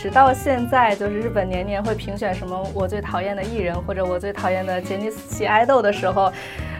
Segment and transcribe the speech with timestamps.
[0.00, 6.32] 直到现在，就是日本年年会评选什么我最讨厌的艺人或者我最讨厌的杰尼斯系爱豆的时候，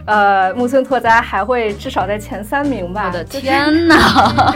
[0.05, 3.07] 呃，木村拓哉还会至少在前三名吧。
[3.07, 4.53] 我的天 哪！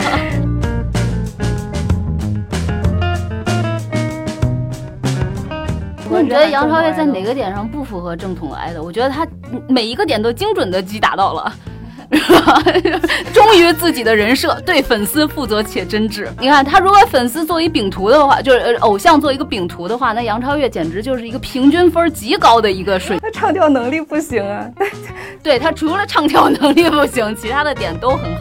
[6.22, 8.82] 你觉得杨超越在哪个点上不符合正统的爱豆？
[8.82, 9.26] 我觉得他
[9.68, 11.52] 每一个点都精准的击打到了。
[13.32, 16.28] 忠于自己的人设，对粉丝负责且真挚。
[16.40, 23.18] 你看他，如果粉丝做一饼图的话，就是偶像做一个饼图的话，那杨超越简直就是一个平均分极高的一个水。
[23.20, 24.68] 他唱跳能力不行啊，
[25.42, 28.40] 对他除了唱跳能力不行，其他的点都很好。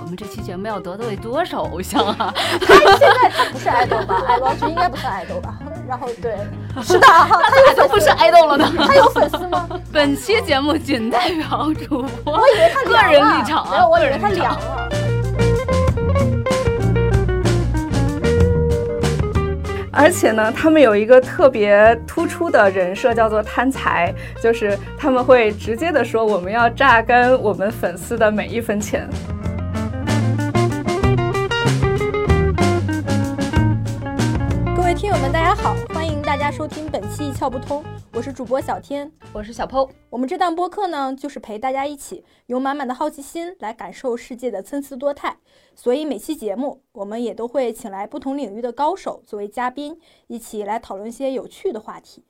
[0.00, 2.34] 我们这期节目要得罪多少偶像啊？
[2.60, 4.22] 他 现在他不是爱豆吧？
[4.26, 5.54] 爱豆应该不是爱豆吧？
[5.88, 6.36] 然后对，
[6.82, 8.72] 是的， 他咋就不是爱豆了呢？
[8.78, 9.68] 他有粉丝吗？
[9.92, 14.88] 本期节目仅代表主播，我以为他个人立场，没有，我以为他凉了。
[19.94, 24.12] 而且呢，他们有一个特别突出的人设，叫做贪财，
[24.42, 29.06] 就是他们会直接的说，我们要榨干我们粉丝的每一分钱。
[35.12, 39.90] 友们，大家好，欢迎大家收听本期一窍不通，我是主播小天，我是小 PO。
[40.08, 45.36] 我们这档播客呢，就是陪大家一起用满满的好奇心来感受世界的参差多态，
[45.74, 52.24] 所以每期节目我们也都会请来不同领域的高手作为嘉宾，一起来讨论一些有趣的话题。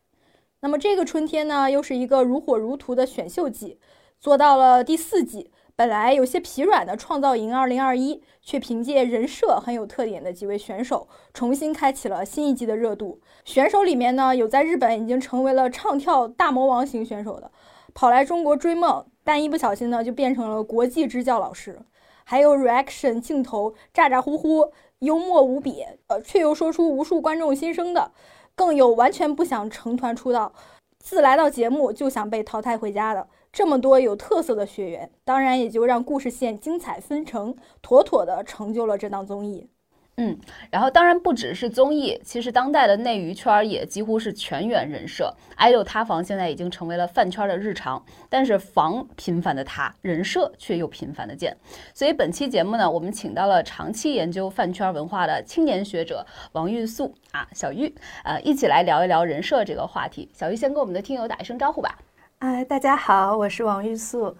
[0.61, 3.79] 那么这个春天呢，又是一个如火如荼的选秀季，
[4.19, 5.52] 做到了第四季。
[5.75, 7.97] 本来有些疲软的《创造营2021》，
[8.42, 13.20] 却凭借人设很有特点的几位选手，重新开启了新一季的热度。
[13.45, 17.51] 选手里面呢，有在日本已经成为了唱跳大魔王型选手的，
[17.95, 21.79] 跑来中国追梦，但一不小心呢，就变成了国际支教老师。
[22.25, 24.70] 还有 reaction 镜头咋咋呼呼，
[25.01, 28.13] 幽默无比，呃，却又说出无数观众心声的。
[28.55, 30.52] 更有完全不想成团出道，
[30.98, 33.27] 自来到节目就想被淘汰回家的。
[33.52, 39.68] 这么多有特色的学员，当然也就让故事线精彩纷呈，妥妥的成就了这档综艺。
[40.17, 40.39] 嗯，
[40.70, 48.02] 然后当然不只是综艺，其实当代的内娱圈也几乎是全员人设，爱豆塌房现在已经成为了饭圈的日常。
[48.30, 51.55] 但是房频繁的塌，人设却又频繁的建。
[51.92, 60.30] 所以本期节目呢，我们请到了长期研究饭圈文化的青年学者王玉素啊，小玉，呃，一起来聊一聊人设这个话题。
[60.33, 61.98] 小玉先跟我们的听友打一声招呼吧。
[62.42, 64.36] 哎，大家好，我是王玉素。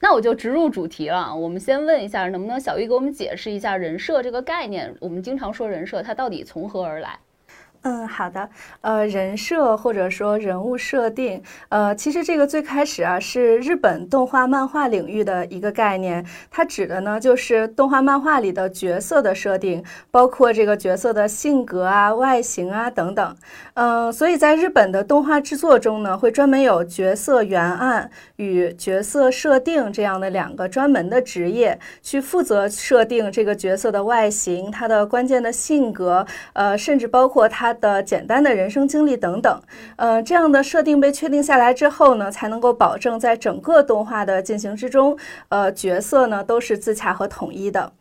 [0.00, 1.36] 那我就直入主题了。
[1.36, 4.96] 我们先问一下，能不能小玉给我们解释一下人设这个概念？
[5.00, 7.18] 我们经常说人设，它到底从何而来？
[7.86, 8.48] 嗯，好的。
[8.80, 23.36] 呃，人设或者说人物设定，呃，其实这个最开始啊是日本动画漫画领域的一个概念，它指的呢就是动画漫画里的角色的设定，包括这个角色的性格啊、外形啊等等。
[23.74, 37.75] 嗯，所以在日本的动画制作中呢，会专门有角色原案与角色设定这样的两个专门的职业，去负责设定这个角色的外形、他的关键的性格，呃，甚至包括他。
[37.76, 39.62] 的简单的人生经历等等，
[39.96, 45.16] 呃，这样的设定被确定下来之后呢，才能够保证在整个动画的进行之中，
[45.48, 47.92] 呃，角色呢都是自洽和统一的。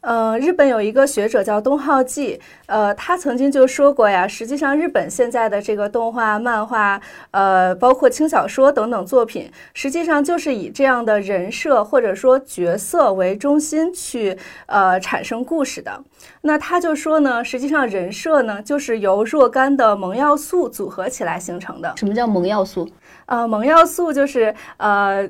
[0.00, 7.00] 呃，日本有一个学者叫东浩纪，呃，他曾经就说过呀，实际上日本现在的这个动画、漫画，
[7.32, 16.02] 呃，包括轻小说等等作品，实际上就是以这样的人设或者说角色为中心去呃产生故事的。
[16.40, 21.92] 那他就说呢，实际上人设呢就是由若干的萌要素组合起来形成的。
[21.96, 22.88] 什么叫萌要素？
[23.26, 25.28] 呃，萌要素就是呃。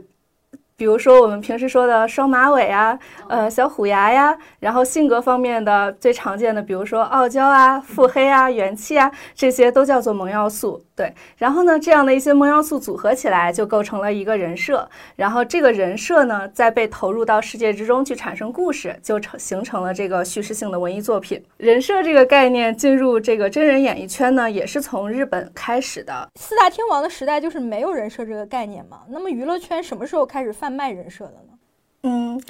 [0.80, 2.98] 比如说我们平时说的双马尾啊，
[3.28, 10.82] 呃小虎牙呀，然后性格方面的最常见的，比如说傲娇啊、腹黑啊、元气啊，这些都叫做萌要素。
[11.00, 14.86] 对，然后呢，这样的一些梦要素组合起来，就构成了一个人设。
[15.16, 21.42] 然后这个人设呢，再被投入到世界之中去产生故事，就成形成了这个叙事性的文艺作品。
[21.57, 26.28] 人设这个概念进入这个真人演艺圈呢，也是从日本开始的。
[26.39, 28.98] 四大天王的时代就是没有人设这个概念嘛？
[29.09, 30.71] 那么娱乐圈什么时候开始贩？
[30.71, 31.59] 卖人设的呢？
[32.03, 32.42] 嗯，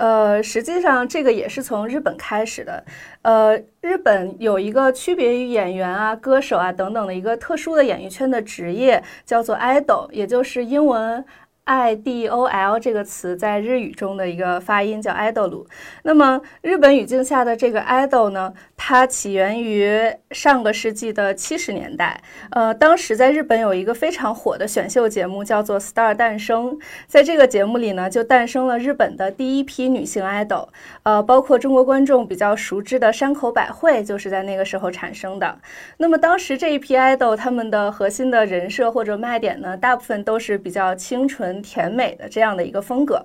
[0.00, 2.82] 呃，实际上这个也是从日本开始的。
[3.20, 11.22] 呃，日本有一个区别于演员啊、歌手啊等等的一个特殊的演艺圈的职业，叫做 idol，也就是英文
[11.70, 15.64] i d o l 这个词在日语中的一个发音叫 idol。
[16.02, 22.20] 那么日本语境下的这个 idol 呢，它起源于上个世纪的七十年代。
[22.50, 26.72] 呃，当时在日本有一个非常火的选秀节目叫做《Star 诞生》，
[27.06, 30.66] 在这个节目里呢，就诞生了日本的第一批女性 idol。
[31.04, 35.58] 呃，包括中国观众比较熟知的山口百惠，就是在那个时候产生的。
[35.98, 43.24] 那么当时这一批 idol 他们的核心的人设或者卖点呢，大部分都是比较清纯甜美的这样的一个风格。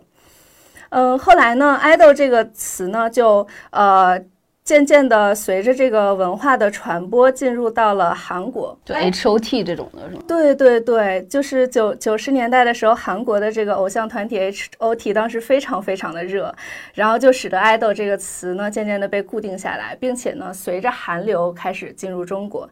[0.89, 4.23] 嗯，后来呢，idol 这个词呢，就呃。
[4.65, 10.23] 渐渐的，随着这个文化的传播，进入到了韩国，就 H O T 这种的是吗？
[10.27, 16.51] 对对对，就是九九十年代的时候，韩国的这个偶像团体 H O T 当时非常非常的热，
[16.95, 22.67] 然后就使得 idol 这个词呢，渐渐的被固定下来，并且呢，随着韩流开始进入中国。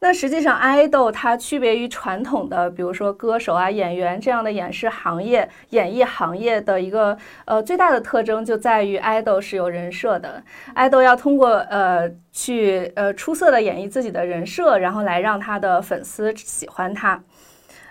[0.00, 10.42] 那实际上，idol 它区别于传统的，比如说歌手啊、演员这样的演示行业、演艺行业的一个呃最大的特征，就在于 idol 是有人设的。
[10.76, 17.20] idol 要通过呃去呃出色的演绎自己的人设，然后来让他的粉丝喜欢他。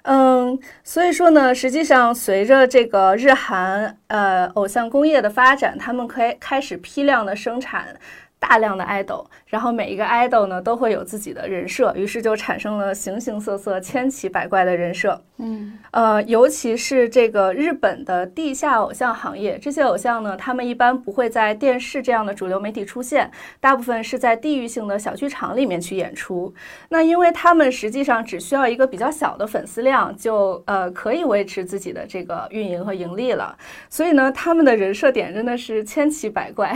[0.04, 7.98] 嗯，所以说呢，实际上随着这个日韩呃偶像工业的发展，他们可以开始批量的生产。
[8.40, 15.20] 大量的 idol，然后每一个 idol 呢都会有自己的人设，于是就产生了形形色色、千奇百怪的人设。
[15.38, 23.30] 嗯，呃，尤其是这个日本的地下偶像行业，这些偶像呢，他们一般不会在电视这样的主流媒体出现，
[23.60, 26.54] 大部分是在地域性的小剧场里面去演出。
[26.90, 33.56] 那因为他们实际上只需要一个比较小的粉丝量，就呃可以维持自己的这个运营和盈利了。
[33.90, 36.76] 所以呢，他们的人设点真的是千奇百怪。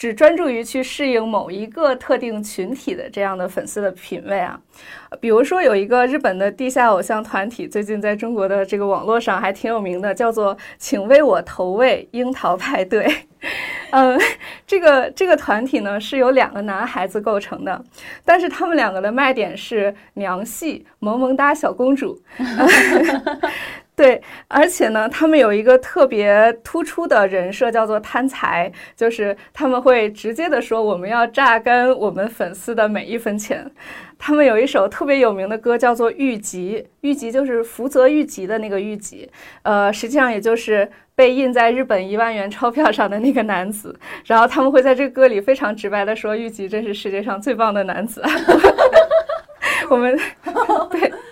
[0.00, 4.58] 只专注于去适应某一个特定群体的这样的粉丝的品味啊，
[5.20, 13.06] 比如说有一个日本的地下偶像团体，最近在中国的这个网络上还挺有名的，叫做“请为我投喂樱桃派对”。
[13.92, 14.18] 嗯，
[14.66, 17.84] 这个这个团体呢是由两个男孩子构成的，
[18.24, 22.18] 但是他们两个的卖点是娘系萌萌哒小公主。
[24.00, 24.18] 对，
[24.48, 33.70] 而且呢，他们有一个特别突出的人设，叫做贪财，就是他们会直接的说，我们要榨干我们粉丝的每一分钱。
[34.18, 39.30] 他们有一首特别有名的歌，叫做《玉吉》，玉吉就是福泽谕吉的那个玉吉，
[39.64, 43.94] 呃，实际上也就是被印在日本一万元钞票上的那个男子。
[44.24, 48.24] 然后他们会在这个歌里非常直白的说，玉吉真是世界上最棒的男子。
[49.90, 50.18] 我们
[50.90, 51.12] 对。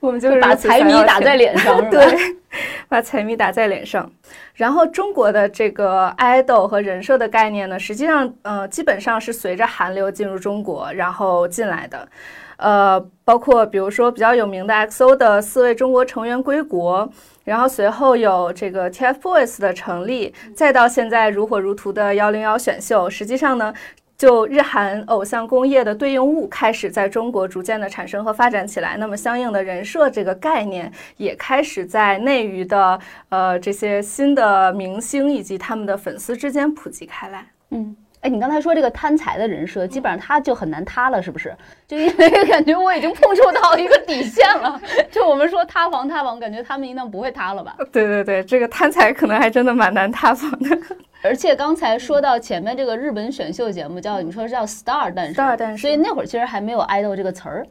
[0.02, 2.02] 我们就是把财迷打在脸上， 对，
[2.88, 4.10] 把财迷打在脸上。
[4.54, 12.08] 然后中国的这个 idol 和人设的概念呢，实际上，呃，基本上是随着韩流进入中国然后进来的。
[12.56, 17.10] 呃，包括比如说比较有名的 XO 的四位中国成员归国，
[17.44, 23.72] 然后随后有这个 TFBOYS 的成立，再到现在如火如荼的幺零幺选秀，实际上呢。
[24.20, 33.00] 就日韩偶像工业的对应物开始在中国逐渐的产生和发展起来，那么相应的人设这个概念也开始在内娱的
[33.30, 37.46] 呃这些新的明星以及他们的粉丝之间普及开来。
[37.70, 37.96] 嗯。
[38.20, 41.56] 哎，你刚才说这个贪财的人设，基本上他就很难塌了，是不是？
[41.88, 44.78] 就因为 感觉我已经碰触到一个底线了。
[45.10, 47.74] 就我们说塌房，塌房，感觉他们应当不会塌了吧？
[47.90, 50.78] 对对对，这个贪财可能还真的蛮难塌房的。
[51.24, 57.66] 而且刚才说到前面这个日本选秀节目叫你说是叫 Star 诞生，所以那会儿其实还没有 idol 这个词儿。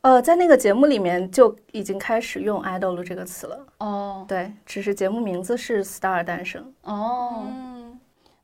[0.00, 3.66] 呃，在那个节目里面就已经开始用 idol 这个词了。
[3.78, 6.72] 哦，对，只是节目名字是 Star 诞生。
[6.82, 7.44] 哦。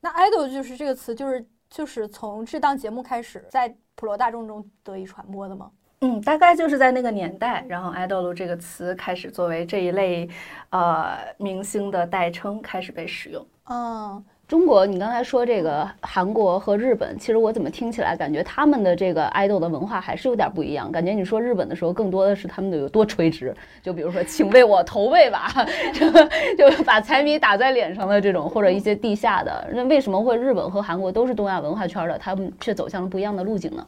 [0.00, 5.70] 那 idol 就是这个词，就是就是从这档节目开始，在普罗大众中得以传播的吗？
[6.00, 10.28] 嗯，大概就是在那个年代，然后 idol 这个词开始作为这一类
[10.70, 13.46] 呃明星的代称开始被使用。
[13.64, 14.24] 嗯。
[14.48, 20.90] 中国，你刚才说这个韩国和日本，其实我怎么听起来感觉他们的这个爱豆的文化还是有点不一样。
[20.90, 25.52] 感觉你说日本的时候，更多的是他们的有多垂直，就比如说请为我投喂吧，
[26.56, 29.68] 就把财迷打在脸上的这种，或者一些地下的。
[29.74, 33.86] 那为什么会日本和韩国都是东亚文化圈的，他们却走向了不一样的路径呢？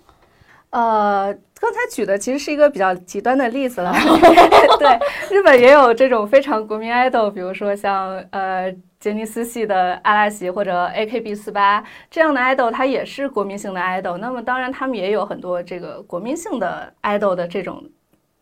[0.68, 3.94] 呃，刚才举的其实是一个比较极端的例子了。
[4.78, 4.98] 对，
[5.34, 8.70] 日本也有这种非常国民爱豆，比如说像呃。
[9.00, 14.19] 杰尼斯系的阿拉奇或者 AKB 四八这样的爱豆，他也是国民性的爱豆。
[14.19, 17.83] 那么当然，他们也有很多这个国民性的爱豆的这种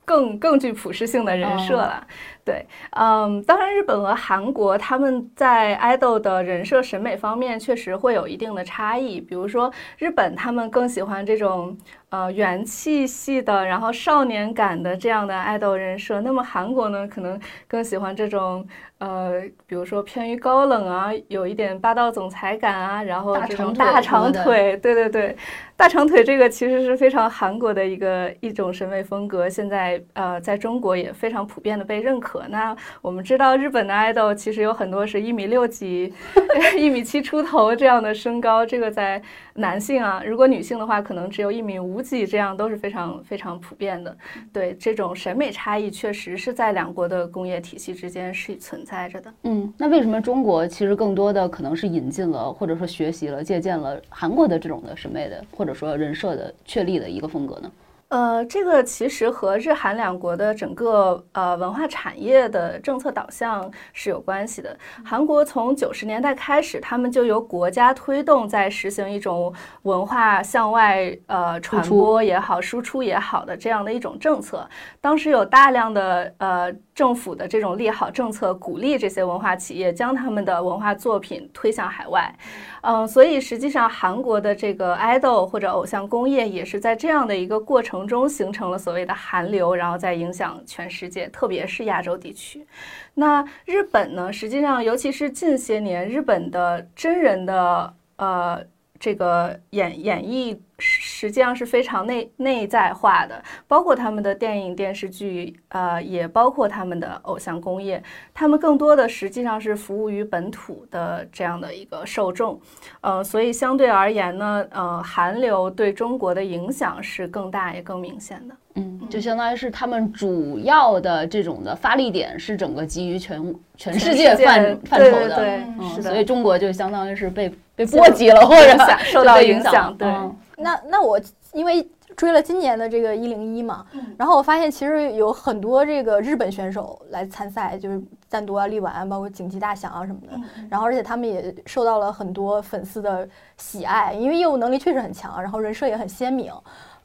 [0.05, 2.05] 更更具普适性的人设了。
[2.49, 9.21] 对，嗯，当然，日本和韩国他们在 idol 的人设审美方面确实会有一定的差异。
[9.21, 11.77] 比如说，日本他们更喜欢这种
[12.09, 16.23] 呃元气系的，然后少年感的这样的 idol 人设。
[16.23, 25.37] 那么韩国呢，可能更喜欢这种呃，比如说偏于高冷啊，有一点霸道总裁感啊，然后这种大长腿，对对对。
[25.77, 32.38] 大长腿这个其实是非常韩国的一个一种审美风格，现在呃在中国也非常普遍的被认可。
[32.49, 36.13] 那我们知道日本的 idol 其实有很多是一米六几、
[36.77, 39.23] 一米七出头这样的身高，这个在
[39.55, 44.17] 男性啊，如果女性的话可能只有一米五几，这样都是非常非常普遍的。
[44.53, 49.33] 对这种审美差异，确实是在两国的工业体系之间是存在着的。
[49.45, 55.69] 嗯，那为什么中国其实更多的可能是引进了或者说学习了、借鉴了韩国的这种的审美的或者？
[55.69, 57.71] 或者说人设的确立的一个风格呢？
[58.09, 64.75] 呃，这个其实和日韩两国的整个呃文化产业的政策导向是有关系的。
[65.05, 74.67] 韩国从九十年代开始，他们就由国家推动，在实行一种文化向外呃传播也好、输出也好的这样的一种政策。
[75.03, 82.35] 当时有大量的呃政府的这种利好政策，鼓励这些文化企业将他们的文化作品推向海外。
[82.81, 92.67] 嗯，所以实际上韩国的这个 idol 或者偶像工业也是在这样的一个过程中形成了所谓的韩流，然后再影响全世界，特别是亚洲地区。
[93.15, 94.33] 那日本呢？
[94.33, 98.61] 实际上，尤其是近些年，日本的真人的呃
[98.99, 100.59] 这个演演绎。
[100.81, 108.01] 实际上是非常内内在化的，包括他们的电影、电视剧，呃，也包括他们的偶像工业。
[108.33, 112.61] 他们更多的实际上是服务于本土的这样的一个受众，
[113.01, 118.55] 呃，所以相对而言呢，呃，韩流对中国的影响是更大也更明显的。
[118.79, 125.37] 嗯，就相当于是他们主要的这种的发力点是整个基于全全世界范范畴的，
[125.79, 130.09] 嗯，所以中国就相当于是被被波及了或者受到影响，对。
[130.57, 131.21] 那那我
[131.53, 140.37] 因为追了今年的这个一零一嘛，然后我发现其实有很多这个日本选手来参赛，就是赞多啊、力丸，包括景吉大祥啊什么的。
[140.69, 146.53] 然后而且他们也受到了很多粉丝的喜爱，因为业务能力确实很强，然后人设也很鲜明。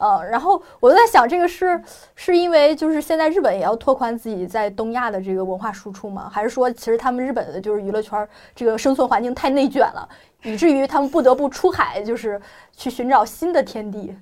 [0.03, 1.81] 呃，然后我就在想，这个是
[2.13, 6.29] 是因为就是现在日本也要拓宽自己在东亚的这个文化输出吗？
[6.29, 10.09] 还是说其实他们日本的就是娱乐圈这个生存环境太内卷了？
[10.43, 12.41] 以至于他们不得不出海，就是
[12.75, 14.13] 去寻找新的天地。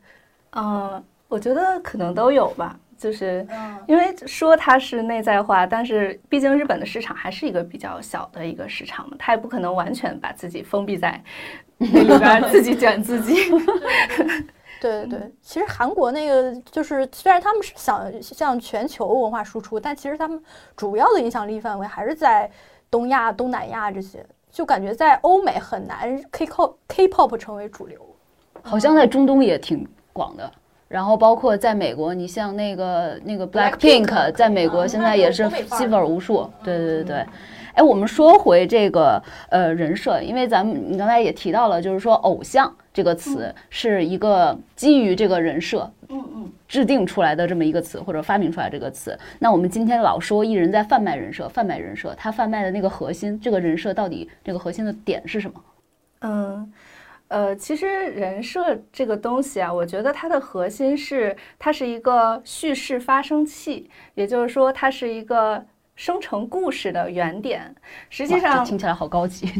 [0.55, 2.77] 嗯，我觉得可能都有吧。
[2.95, 3.43] 就是
[3.87, 11.19] 因为说它是内在化，但是毕竟日本的市场还是一个比较小的一个市场嘛，它也不可能完全把自己封闭在
[11.79, 13.33] 那里边 自己卷自己。
[14.81, 20.43] 对对对，其实韩国那个就是虽然他们是想向全球文化输出，但其实他们
[20.75, 22.51] 主要的影响力范围还是在
[22.89, 24.25] 东亚、东南亚这些。
[24.51, 27.97] 就感觉在欧美很难 K-pop K-pop 成为主流，
[28.61, 30.51] 好像在中东也挺广的。
[30.89, 36.51] 然后包括在美国，你像那个那个 Black Pink，在美国现在也是吸粉无数。
[36.65, 37.25] 对对对对。
[37.73, 49.17] 哎，我们说回这个呃人设，因为咱们你刚才也提到了，就是说偶像这个词是一个基于这个人设，嗯嗯，制定出来的这么一个词，或者发明出来这个词。
[49.39, 55.63] 那我们今天老说艺人在贩卖人设，贩卖人设，他贩卖的那个核心，这个人设到底这个核心的点是什么？
[56.19, 56.73] 嗯，
[57.29, 65.65] 呃，其实人设这个东西啊，我觉得它的核心是它是一个叙事发生器，也就是说，它是一个。
[66.01, 67.75] 生成故事的原点，
[68.09, 69.45] 实际上听起来好高级。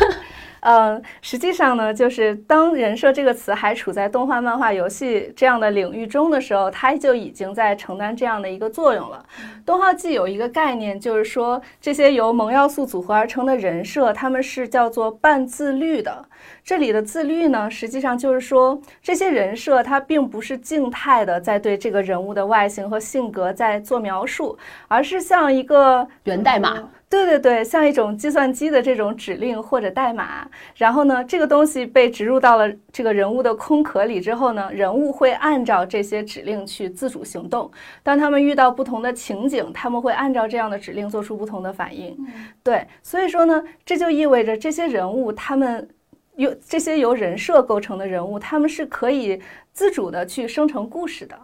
[0.60, 9.24] 嗯，实际上呢，就是当人设这个词还处在动画、漫画、游戏这样的领域中的时候，它就已经在承担这样的一个作用了。
[9.64, 16.24] 动画季有一个概念，就是说这些由萌要素组合而成的人设，他们是叫做半自律的。
[16.64, 24.58] 这里的自律呢，实际上就是说这些人设它并不是静态的在对这个人物的外形和性格在做描述，
[24.88, 26.88] 而是像一个源代码。
[27.08, 37.70] 对对对，像一种计算机的这种指令或者代码，然后呢，这个东西被植入到了这个人物的空壳里之后呢，人物会按照这些指令去自主行动。
[38.02, 42.16] 当他们遇到不同的情景，他们会按照这样的指令做出不同的反应。
[42.64, 45.88] 对，所以说呢，这就意味着这些人物，他们
[46.34, 49.40] 由这些由人设构成的人物，他们是可以
[49.72, 51.38] 自主的去生成故事的。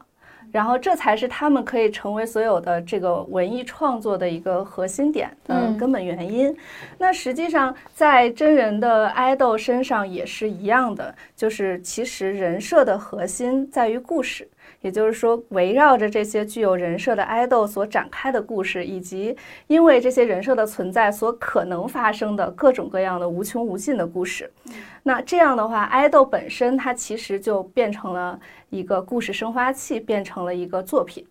[0.53, 6.55] 然后，这才是他们可以成为所有的这个文艺创作的一个核心点的根本原因。
[6.99, 14.47] 那实际上，在真人的爱豆身上也是一样的，就是其实人设的核心在于故事。
[14.83, 19.35] 也就是说，围绕着这些具有人设的爱豆所展开的故事，以及
[19.69, 24.53] 因为这些人设的存在所可能发生的各种各样的无穷无尽的故事。
[25.03, 28.39] 那这样的话，爱豆本身它其实就变成了
[28.71, 31.27] 一个故事生发器，变成了一个作品。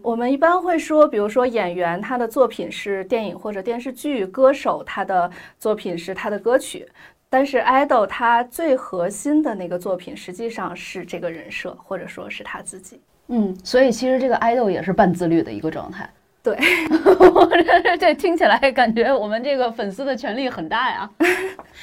[0.00, 6.88] 我们一般会说，比如说演员他的作品是电影或者电视剧，歌手他的作品是他的歌曲。
[7.28, 13.00] 但是，idol 他最核心的那个作品，实际上是这个人设，或者说是他自己。
[13.28, 16.08] 嗯，所以其实这个 idol 也是半自律的一个状态。
[16.40, 16.56] 对，
[17.98, 21.10] 这听起来感觉我们这个粉丝的权利很大呀，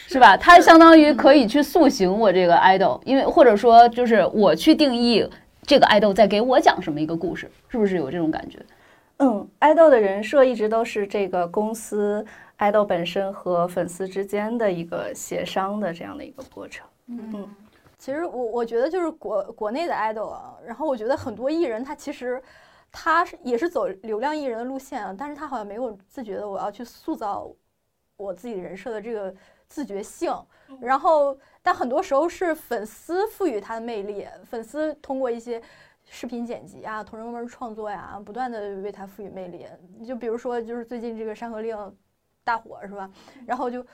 [0.07, 0.37] 是吧？
[0.37, 5.29] 他相当于可以去塑形我这个 idol，因为或者说就是我去定义
[5.63, 8.57] 这个 idol 在给我讲什么一个故事，是不是有这种感觉？
[9.17, 12.25] 嗯，idol 的人设一直都是这个公司。
[12.57, 16.87] 爱豆本身和粉丝之间的一个协商的这样的一个过程。
[17.07, 17.49] 嗯，
[17.97, 22.41] 其实我我觉得就是国国内的爱豆啊，然后我觉得很多艺人他其实
[22.91, 27.51] 他是也是走流量艺人的路线啊，但是他好像没有自觉的我要去塑造
[28.15, 29.33] 我自己人设的这个
[29.67, 30.33] 自觉性。
[30.79, 35.61] 然后，但很多时候是粉丝赋予他的魅力，粉丝通过一些
[36.05, 39.67] 视频剪辑啊、同人文创作呀，不断的为他赋予魅力。
[40.05, 41.75] 就比如说，就是最近这个《山河令》。
[42.43, 43.09] 大火是吧？
[43.45, 43.85] 然后就，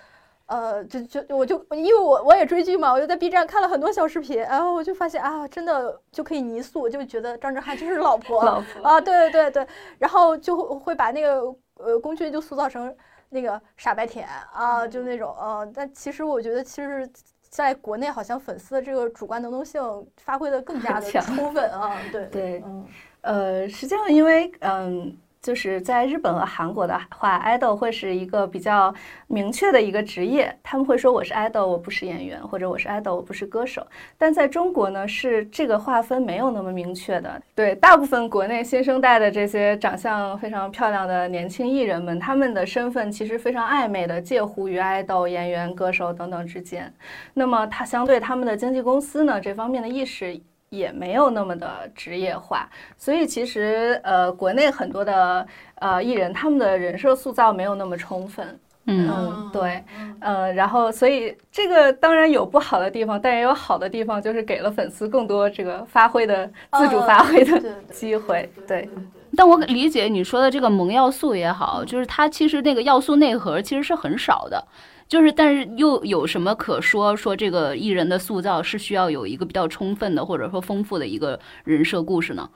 [0.47, 8.39] 呃，就就我就因为我我也追剧嘛，我就在 B 站看了很多小视频，然后我就发现啊，真的就可以泥塑，就觉得张哲瀚就是老婆
[8.83, 9.67] 啊，对对对对，
[9.99, 12.93] 然后就会把那个呃龚俊就塑造成
[13.29, 17.07] 那个傻白甜啊，就那种啊，但其实我觉得，其实
[17.49, 19.81] 在国内好像粉丝的这个主观能动性
[20.17, 22.87] 发挥的更加的充分啊，对 对，嗯，
[23.21, 25.15] 呃，实际上因为嗯。
[25.41, 28.93] 就是在日本和韩国的话，idol 会是一个比较
[29.27, 33.85] 明确的一个职业，他们会说我是 idol，我不是演员，或者我是 idol，我不是歌手。
[34.17, 37.41] 但在中国呢，是这个划分没有那么明确的。
[37.55, 46.93] 对，大部分国内新生代的这些长相非常漂亮的年轻艺人们，他们的身份其实非常暧昧的，介乎于 idol、演员、歌手等等之间。
[47.33, 50.37] 那么，他相对他们的经纪公司呢，这方面的意识。
[50.69, 55.45] 也没有那么的职业化，所以其实呃，国内很多的
[55.75, 58.59] 呃艺人，他们的人设塑造没有那么充分。
[58.91, 59.83] 嗯，对，
[60.19, 67.61] 呃，然后所以这个当然有不好的地方，但也有好的地方，就是给了粉丝更多这个发挥的自主发挥的
[67.91, 68.51] 机会。
[68.67, 68.89] 对，
[69.37, 74.67] 但我理解你说的这个萌要素也好，就是它其实那个要素内核其实是很少的。
[75.09, 77.15] 就是，但是又有什么可说？
[77.15, 82.47] 说这个艺人的塑造是需要有一个比较充分的，或者说丰富的一个人设故事呢？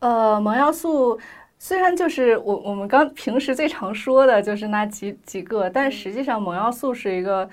[0.00, 1.16] 呃，萌要素
[1.60, 7.48] 虽然就是我我们刚平时最常说的就是那几几个，但实际上萌要素是一个，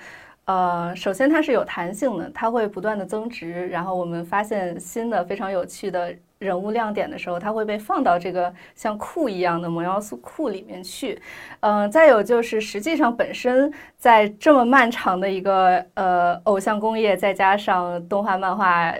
[0.46, 6.12] 呃，首先它是有弹性的，它会不断的增值，然后我们发现新的非常有趣的。
[6.38, 11.20] 人物亮点的时候，它会被放到这个像库一样的萌要素库里面去。
[11.60, 18.94] 嗯，再有就是，实际上本身在这么漫长的一个呃偶像工业，再加上动画漫画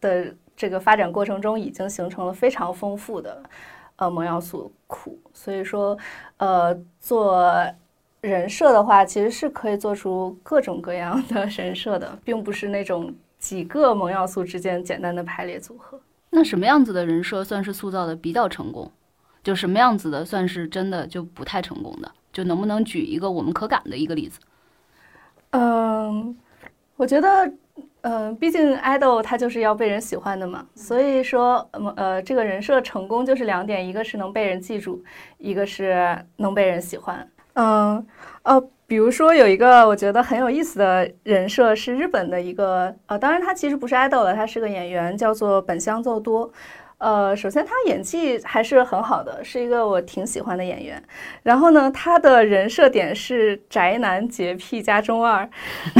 [0.00, 3.42] 的这个发展过程中，已经形成了非常丰富的
[3.96, 5.18] 呃萌要素库。
[5.34, 5.96] 所以说，
[6.38, 7.54] 呃，做
[8.22, 16.00] 人设的话，其实是可以做出各种各样的人设的，并不是那种几个萌要素之间简单的排列组合。
[16.38, 18.88] 那什么样子的人设算是塑造的比较成功？
[19.42, 22.08] 就什么样子的算是真的就不太成功的？
[22.32, 24.38] 就能不能举一个我们可感的一个例子？
[25.50, 26.36] 嗯，
[26.94, 27.52] 我觉得，
[28.02, 35.02] 嗯，毕竟 idol 他就是要被人喜欢的嘛，所以说，呃，这个人设成功就是两点，一个是能被人记住，
[35.38, 37.28] 一个是能被人喜欢。
[37.54, 38.06] 嗯，
[38.44, 38.68] 呃。
[38.88, 46.50] 比如说有一个我觉得很有意思的人设是日本的一个呃，当然他其实不是 idol 了，他是个演员，叫做本乡奏多。
[46.96, 51.00] 呃，首先他演技还是很好的，是一个我挺喜欢的演员。
[51.42, 55.48] 然后呢，他的人设点是宅男洁癖加中二，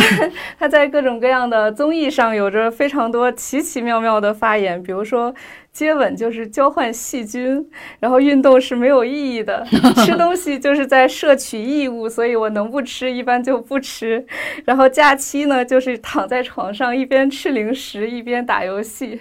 [0.58, 5.34] 他在各种各样的综艺上有着非常多奇奇妙妙的发言，比如说。
[5.78, 7.64] 接吻就是交换细菌，
[8.00, 9.64] 然后运动是没有意义的，
[10.04, 14.26] 吃东西就是在摄取异物，所以我能不吃一般就不吃。
[14.64, 19.20] 然后假期呢，就是躺在床上一边吃零食一边打游戏。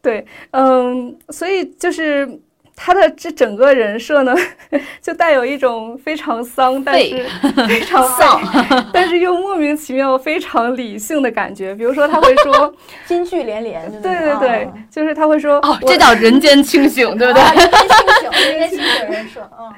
[0.00, 2.40] 对，嗯，所以就是。
[2.76, 4.36] 他的这整个人设呢，
[5.00, 7.24] 就带有一种非常丧，但是
[7.66, 8.40] 非常 丧，
[8.92, 11.74] 但是又莫名其妙非常理性的感觉。
[11.74, 12.72] 比如说，他会说
[13.06, 17.42] 金句连连，对对对，就是他会说哦，这叫人间清醒，对不对？
[17.42, 19.72] 人间清醒，人间清醒人设，嗯。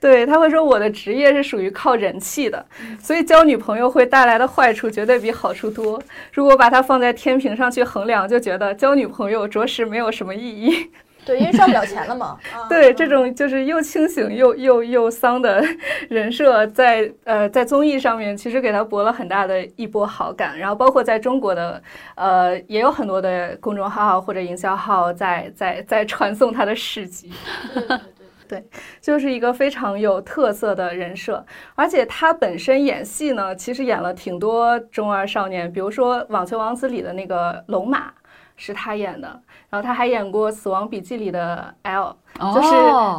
[0.00, 2.62] 对，他会说我的职业是属于靠人气的，
[3.02, 5.98] 所以交女朋友会带来的坏处绝对比好处多。
[6.30, 10.90] 如果把它放在天平上去衡量，就觉得交女朋友着实没有什么意义。
[11.24, 12.38] 对，因为赚不了钱了嘛。
[12.68, 15.64] 对，这种就是又清醒又又又丧的
[16.10, 21.82] 人设，在呃在综艺上面其实给他博了很大的一波好感，然后包括在中国的
[22.16, 27.32] 呃也有很多的公众号或者营销号在在在传送他的事迹。
[27.72, 27.98] 对对对。
[28.46, 28.62] 对，
[29.00, 31.42] 就是一个非常有特色的人设，
[31.74, 38.12] 而且他本身演戏呢，其实演了挺多中二少年，比如说《网球王子》里的那个龙马
[38.54, 39.40] 是他演的。
[39.74, 42.16] 然后他还演过《死亡笔记》里的 L，
[42.54, 42.68] 就是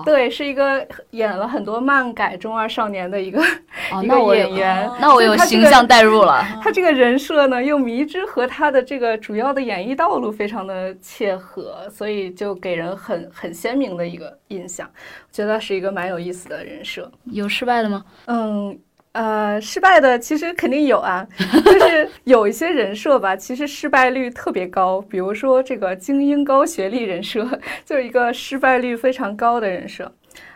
[0.06, 3.44] 对，是一个演了很多漫改中二少年的一个
[4.02, 4.90] 一个演员。
[4.98, 6.42] 那我有形象代入了。
[6.64, 14.90] 他这个人设呢，又迷之和他的这个主要的演艺道路非常的切合，所以就给人很很鲜明的一个印象。
[14.96, 17.12] 我觉得是一个蛮有意思的人设。
[17.26, 18.06] 有失败的吗？
[18.28, 18.80] 嗯。
[19.16, 25.02] 呃，失败的其实肯定有啊， 就是有一些人设吧，其实失败率特别高。
[25.10, 27.48] 比如说这个精英高学历人设，
[27.86, 30.12] 就是一个失败率非常高的人设。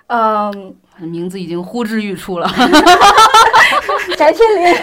[0.08, 2.50] 嗯，名字已经呼之欲出了，
[4.18, 4.76] 翟天临，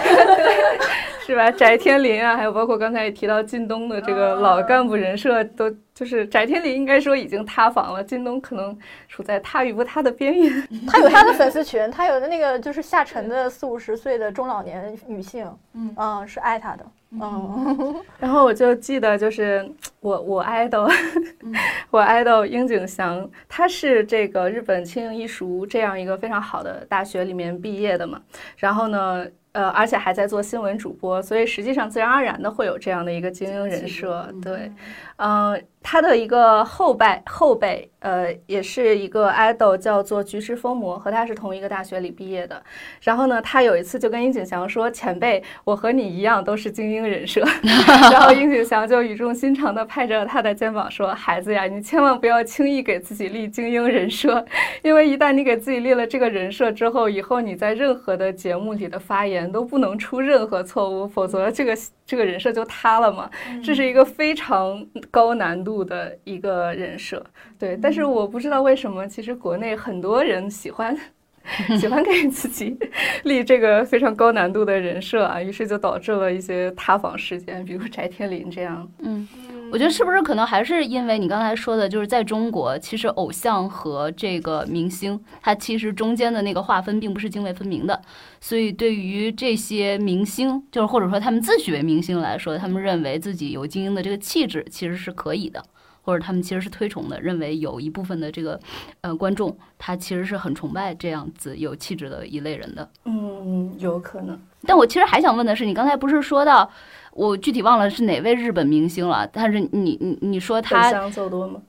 [1.27, 1.51] 是吧？
[1.51, 5.71] 翟天临啊，还有包括刚才也提到靳东的这个老干部人设都。
[5.97, 10.67] 就是翟天临应该说已经塌房了，靳东可能处在塌与不塌的边缘。
[10.87, 17.95] 他有他的粉丝群，他有的那个就是下沉的四五十岁的中老年女性，嗯，是爱他的，嗯。
[18.19, 19.67] 然后我就记得，就是
[19.99, 20.87] 我我爱豆，
[21.89, 28.21] 我 idol 樱井翔，他是这个日本庆应艺术这样一个非常好的大学里面毕业的嘛。
[28.57, 34.71] 然后呢，呃，而且还在做新闻主播，所以实际上自然而然的会有这样的一个精英人设，对，
[35.17, 35.61] 嗯。
[35.89, 42.61] 他的一个后辈后辈，呃，也是一个 idol，叫做菊池风磨，和他是同一个大学里毕业的。
[42.99, 47.41] 然后呢，他有一次就跟樱井翔说：“前辈，我和你一样都是精英人设。
[48.11, 54.45] ”然后樱井翔就语重心长地拍着他的肩膀说：“孩子呀，你千万不要轻易给自己立精英人设，
[54.81, 61.73] 因为一旦你给自己立了这个人设之后，以后你在任何的节目里的发言都不能出任何错误，否则这个
[62.07, 63.29] 这个人设就塌了嘛。
[63.63, 67.23] 这是一个非常高难度。”的一个人设，
[67.59, 70.97] 对，但是我不知道为什么，其实国内很多人喜欢
[71.79, 72.75] 喜欢给自己
[73.23, 79.27] 立这个非常高难度的人设啊，于是就导致了一些塌房事件，比如翟天临这样，嗯。
[79.69, 88.01] 我觉得是不是可能还是因为你刚才说的，就是在中国，其实偶像和这个明星，他其实中间的那个划分并不是泾渭分明的，
[88.39, 95.63] 所以对于这些明星，就是或者说他们自诩为明星来说，他们认为自己有精英的这个气质，其实是可以的，
[96.01, 98.59] 或者他们其实是推崇的，认为有一部分的这个
[99.01, 102.89] 呃观众，他其实是很崇拜这样子有气质的一类人的。
[103.05, 104.39] 嗯，有可能。
[104.65, 106.69] 但我其实还想问的是，你刚才不是说到？
[107.17, 110.93] 我具体忘了是哪位日本明星了，但是你你你说他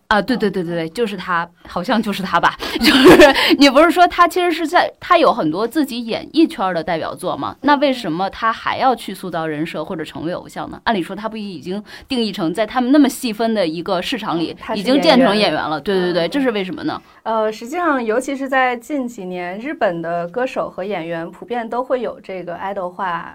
[0.08, 2.54] 啊，对对对对对，就是他，好像就是他吧？
[2.80, 7.56] 就是你不是说他其实是在他有很多自己演艺圈的代表作吗？
[7.62, 10.78] 那为什么他还要去塑造人设或者成为偶像呢？
[10.84, 15.80] 按理说他不已经定义成在他们那么细分的一个市场里已经建成演员了？
[15.80, 17.00] 对对对，这是为什么呢？
[17.22, 23.34] 呃，实际上，尤其是在近几年，日本的歌手和演员普遍都会有这个爱豆化。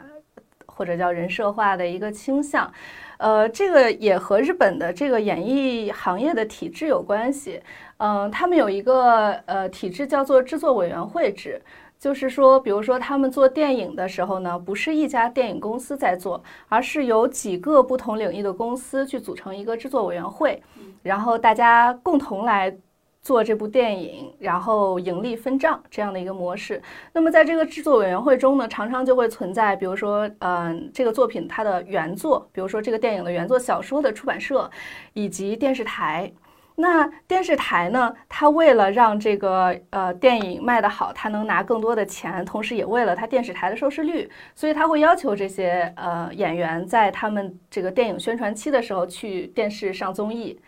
[0.75, 2.71] 或者叫人设化的一个倾向，
[3.17, 7.61] 呃，这个也和日本的这个演艺行业的体制有关系。
[7.97, 11.61] 嗯，他们有一个呃体制叫做制作委员会制，
[11.97, 20.61] 就是说，比如说他们做电影的时候呢，不是一家电影公司在做，而是由几个不同领域的公司去组成一个制作委员会，
[21.01, 22.75] 然后大家共同来。
[23.23, 26.81] 做这部电影，然后盈利分账这样的一个模式。
[27.13, 34.69] 那么在这个制作委员会中呢，常常就会存在，比如说，嗯，这个作品它的原作，比如说这个电影的原作小说的出版社，
[35.13, 36.31] 以及电视台。
[36.75, 50.59] 那电视台呢，它为了让这个呃电影卖得好，它能拿更多的钱，同时也为了它电视台的收视率，所以他会要求这些呃演员在他们这个电影宣传期的时候去电视上综艺。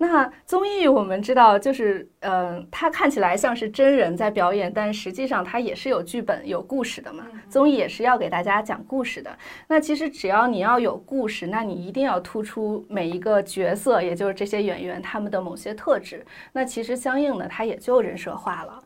[0.00, 7.26] 那综艺我们知道，就是嗯，它看起来像是真人在表演，但实际上它也是有剧本、有故事的嘛。
[7.48, 9.36] 综艺也是要给大家讲故事的。
[9.66, 16.24] 那其实只要你要有故事，那你一定要突出每一个角色，也就是这些演员他们的某些特质。
[16.52, 18.78] 那其实相应的，它也就人设化了。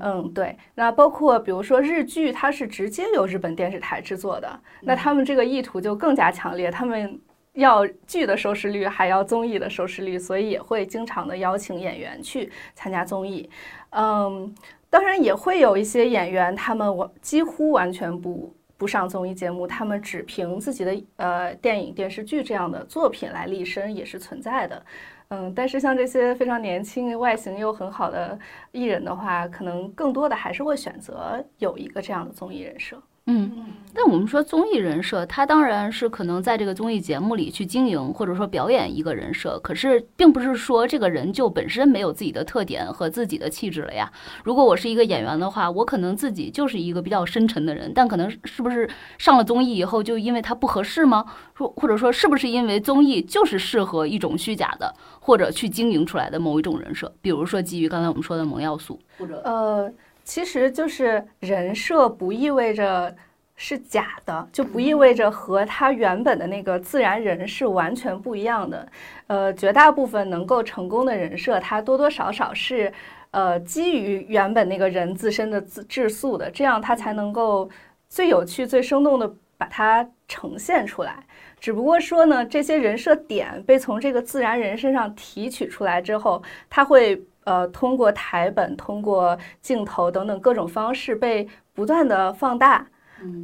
[0.00, 0.56] 嗯，对。
[0.76, 6.70] 那包括比如说日剧，它是直接由日本电视台制作的，那他们这个意图就更加强烈。
[6.70, 7.18] 他们。
[7.54, 13.48] 要剧的收视率，还要综艺的收视率，所以也会经常的邀请演员去参加综艺。
[13.90, 14.54] 嗯，
[14.90, 24.84] 当然也会有一些演员，他们完几乎完全不不上综艺节目，他们只凭自己的呃电影、电视剧这样的作品来立身，也是存在的。
[25.28, 28.38] 嗯，但是像这些非常年轻、外形又很好的
[28.72, 33.00] 艺人的话，可能更多的还是会选择有一个这样的综艺人设。
[33.26, 33.50] 嗯，
[33.94, 44.12] 但我们说综艺人设，他当然是可能在这个综艺节目里去经营或者说表演一个人设，可是并不是说这个人就本身没有自己的特点和自己的气质了呀。
[44.44, 51.24] 如果我是一个演员的话，我可能自己就是一个比较深沉的人，但可能是不是上了综艺以后就因为他不合适吗？
[51.54, 57.10] 说或者说是不是因为综艺就是适合一种虚假的或者去经营出来的某一种人设？
[57.22, 59.90] 比如说基于刚才我们说的萌要素，或者呃。
[60.24, 63.14] 其实就是人设不意味着
[63.56, 68.88] 是假的，就不意味着和他原本的那个自然人是完全不一样的。
[69.26, 72.92] 呃，绝大部分能够成功的人设，它多多少少是
[73.30, 77.70] 呃基于原本那个人自身的自质素的，这样它才能够
[78.08, 81.22] 最有趣、最生动的把它呈现出来。
[81.60, 87.22] 只不过说呢，这些人设点被从这个自然人身上提取出来之后，它会。
[87.44, 92.86] 呃，通过台本、通过镜头等等各种方式被不断的放大，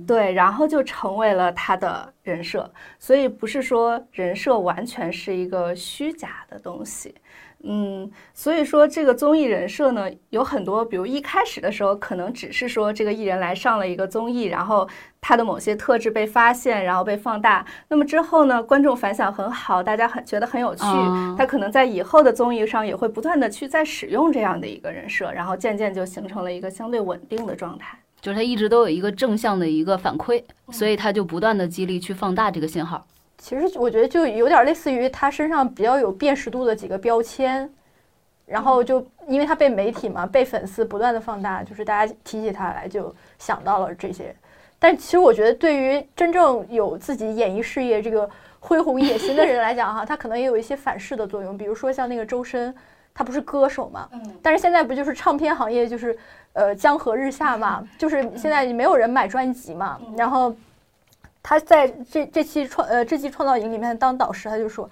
[0.07, 2.71] 对，然后就成为了他的人设。
[2.99, 7.15] 所以不是说人设完全是一个虚假的东西。
[7.63, 14.89] 嗯，所以说这个综艺人设呢，有很多，比如一开始的时候，可能只是说这个艺人来上了一个综艺，然后
[15.21, 17.65] 他的某些特质被发现，然后被放大。
[17.89, 20.83] 那么之后呢，观众反响很好，大家很觉得很有趣，
[21.37, 27.99] 他可能在以后的综艺上也会不断的去再使用这样的一个人设，然后渐渐就形成了一个相对稳定的状态。
[28.23, 33.07] 就是他一直都有一个正向的一个反馈，所以他就不断的激励去放大这个信号。
[33.43, 37.69] 其实我觉得就有点类似于他身上比较有辨识度的几个标签，
[38.45, 44.37] 然后就因为他被媒体嘛，被粉丝不断的放大，就是大家提起他来就想到了这些。
[44.79, 51.57] 但其实我觉得，对于真正有自己演艺事业这个恢宏野心的人来讲，哈，他可能也有一些反噬的作用。
[51.57, 52.75] 比如说像那个周深，
[53.15, 54.07] 他不是歌手嘛，
[54.43, 56.15] 但是现在不就是唱片行业就是
[56.53, 60.55] 呃江河日下嘛，就是现在没有人买专辑嘛，然后。
[61.43, 64.89] 他在这这期创呃这期创造营里面当导师，他就说，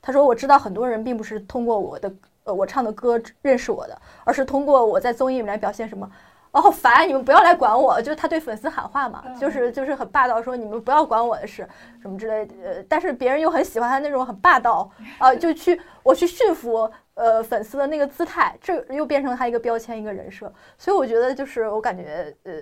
[0.00, 2.12] 他说我知道很多人并不是通过我的
[2.44, 6.08] 呃我唱的歌认识我的，而是通过我在综艺里面表现什么，
[6.52, 11.68] 哦好烦，你们不要来管我，就是他对粉丝喊话嘛，就是就是很霸道，说你们不要管我的事
[12.00, 22.52] 什么之类的，呃，但是别人又很喜欢他那种很霸道，呃，就去我去驯服呃粉丝的那个姿态，这又变成他一个标签一个人设，所以我觉得就是我感觉呃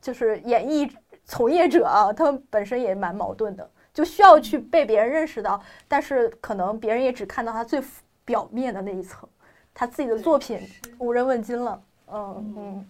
[0.00, 0.88] 就是演绎。
[1.26, 7.82] 从业者啊，他们本身也蛮矛盾的，就需要去被别人认识到，但是可能别人也只看到他最
[8.24, 9.28] 表面的那一层，
[9.72, 10.60] 他自己的作品
[10.98, 11.80] 无人问津了。
[12.12, 12.86] 嗯嗯。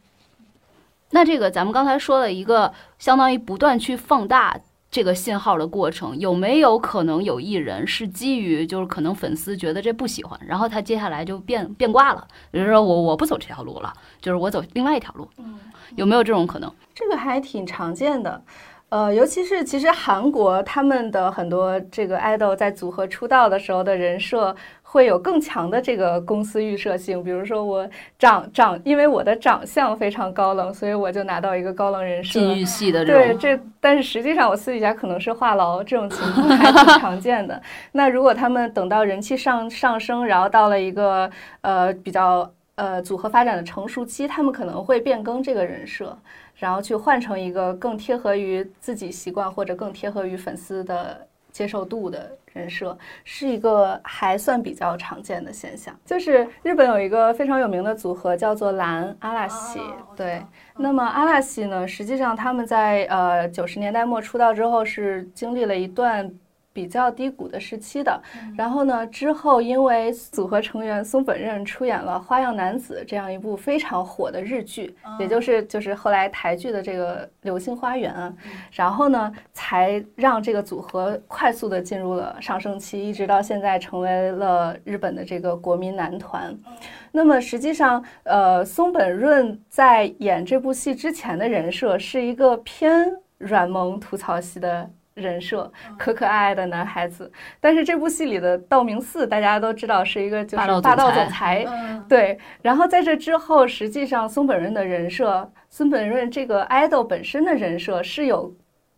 [1.11, 4.59] 那这个咱们刚才说了一个相当于不断去放大
[4.91, 15.29] 这个信号的过程，有没有可能有艺人是基于就是可能粉丝觉得这不喜欢，然后他接下来就变变卦了，比如说我我不走这条路了，就是我走另外一条路。
[15.39, 15.57] 嗯。
[15.97, 16.71] 有没有这种可能？
[16.95, 18.41] 这个还挺常见的，
[18.89, 27.21] 呃，尤其是其实韩国他们的很多这个 idol 在组合出道的时候的人设会有更强的这个公司预设性。
[27.25, 32.39] 比如说我长长，因为我的长相非常高冷，所以我就拿到一个高冷人设。
[32.39, 37.61] 禁欲系的对这，但是实际上我私底下可能是话痨，这种情况还挺常见的。
[37.91, 41.29] 那如果他们等到人气上上升，然后到了一个
[41.63, 42.49] 呃比较。
[42.77, 46.19] 呃，组合发展的成熟期，他们可能会变更这个人设，
[46.57, 55.95] 然后去换成一个更贴合于自己习惯或者更贴合于粉丝的接受度的人设，是一个还算比较常见的现象。
[56.05, 59.79] 就是日本有一个非常有名的组合叫做蓝阿拉西，
[60.17, 60.43] 对。
[60.77, 66.29] 那么阿拉西呢，实际上他们在呃九十年代末出道之后，是经历了一段。
[66.75, 68.21] 比较低谷的时期的，
[68.57, 78.35] 然后呢，之后因为组合成员松本润出演了《花样男子》这样一部非常火的日剧，也就是就是后来台剧的这个《流星花园》啊，
[78.73, 86.53] 然后呢，才让这个组合快速的进入了上升期，一直到现在成为了日本的这个国民男团。
[87.13, 94.91] 那么实际上，呃，松本润在演这部戏之前的人设是一个偏软萌吐槽系的。
[95.15, 101.65] 人设可可爱爱的男孩子，但是这部戏里的道明寺大家都知道是一个就是霸道总裁，
[102.09, 102.39] 对。
[102.61, 108.53] 然后在这之后，实际上松本润的人设，松本润这个 idol 本身的人设是有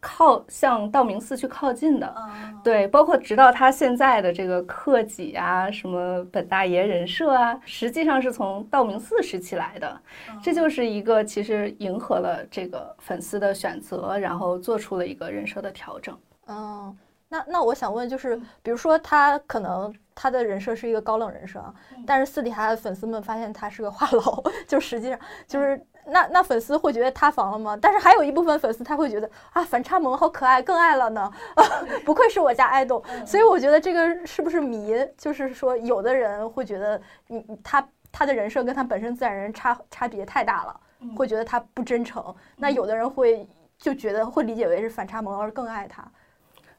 [0.07, 2.15] 靠向道明寺去靠近的。
[2.17, 10.01] 嗯，对，包括直到他现在的这个克己啊，什么本大爷人设啊，实际上是从道明寺时期来的。
[10.41, 16.17] 这就是一个其实迎合了这个粉丝的选择，然后做出了一个人设的调整。
[16.47, 16.97] 嗯，
[17.29, 21.75] 那那我想问，就是比如说他可能他的人设是一个高冷人设啊，
[22.07, 27.77] 但是私底下的粉丝们发现他是个话痨， 就实际上就是那那粉丝会觉得塌房了吗？
[27.81, 31.31] 但是还有一部分粉丝他会觉得啊，反差萌好可爱，更爱了呢，
[32.05, 33.03] 不愧是我家爱豆。
[33.27, 34.95] 所以我觉得这个是不是迷？
[35.19, 40.81] 就是说有的人会觉得你你他他的人设跟他本身自然人差差别太大了，
[41.17, 42.35] 会觉得他不真诚。
[42.57, 43.47] 那有的人会
[43.79, 46.05] 就觉得会理解为是反差萌而更爱他。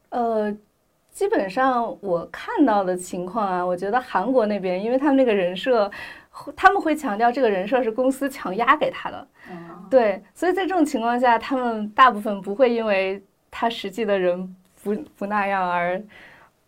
[0.10, 0.56] 呃，
[1.12, 5.92] 基本上我看到的情况啊，我觉得韩国那边，因为他们那个人设，
[6.56, 9.28] 他们会强调这个人设是公司强压给他的，
[9.90, 16.02] 对，所以在这种情况下，他们大部分不会因为他实际的人不不那样而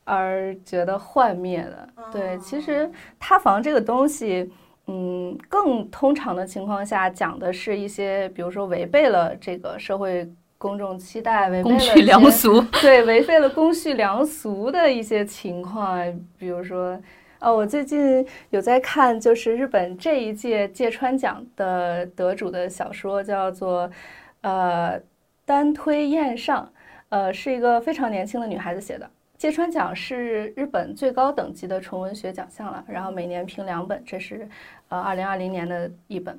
[0.03, 1.89] 而觉得幻灭的。
[2.12, 4.51] 对，其实塌房这个东西。
[4.91, 10.27] 嗯，更通常的情况下，讲的是一些，比如说违背了这个社会
[10.58, 12.60] 公众期待，违背了公序良俗。
[12.82, 16.01] 对，违背了公序良俗的一些情况，
[16.39, 16.99] 比如说，
[17.39, 23.89] 哦，我最近有在看，就是日本这一届芥川奖的得主的小说，叫做
[24.41, 24.99] 呃
[25.45, 26.69] 单推宴上，
[27.08, 29.10] 呃，是一个非常年轻的女孩子写的。
[29.38, 34.45] 芥川奖是日本最高等级的纯文学奖项了，然后每年评两本，这是
[34.89, 36.38] 呃二零二零年的一本。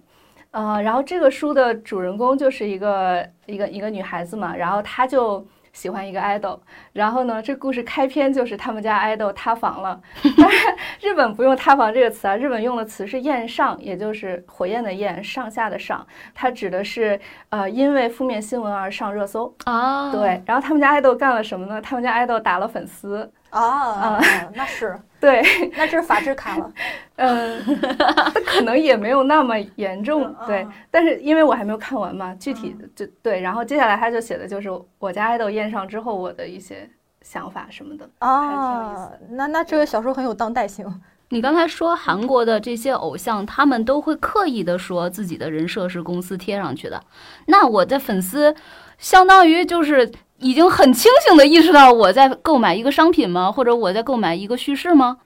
[0.51, 6.59] 呃，然后这个书的主人公就是一个一个一个女孩子嘛，然后她就喜欢一个 idol，
[6.93, 10.01] 然后呢，这故事开篇就是他们家 idol 塌房了。
[10.37, 17.19] 当然，日本不用塌房这个词啊，日本用的词是焰上，也就是火焰的焰，上下的上，它指的是
[17.51, 19.55] 呃因为负面新闻而上热搜。
[19.65, 21.81] 啊，对，然后他们家 idol 干了什么呢？
[21.81, 23.31] 他们家 idol 打了粉丝。
[23.51, 24.21] 啊，
[24.55, 25.43] 那是，对，
[25.77, 26.73] 那这是法制卡了。
[27.17, 27.63] 嗯，
[27.99, 30.67] 它可能也没有那么严重，对。
[30.91, 33.41] 但是因为我还没有看完嘛，具体就对。
[33.41, 36.89] 然后接下来他就写的就是我家爱豆验上之后我的一些
[37.21, 39.11] 想法什么的啊。
[39.31, 40.87] 那那这个小说很有当代性。
[41.33, 47.01] 你刚才说韩国的这些偶像，他们都会刻意的说自己的人设是公司贴上去的。
[47.47, 48.53] 那我的粉丝，
[48.99, 53.53] 相当于就是已经很清醒的意识到我在购买一个商品吗？
[53.53, 55.19] 或者我在购买一个叙事吗？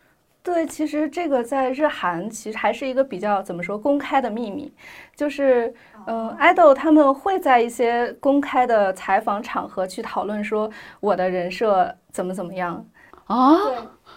[0.43, 4.71] 对，其实这个在日韩其实还是一个比较怎么说公开的秘密，
[5.17, 5.73] 就是
[6.07, 12.85] 嗯，爱豆他们会在一些公开的采访场合去讨论说我的人设怎么怎么样
[13.25, 13.57] 啊。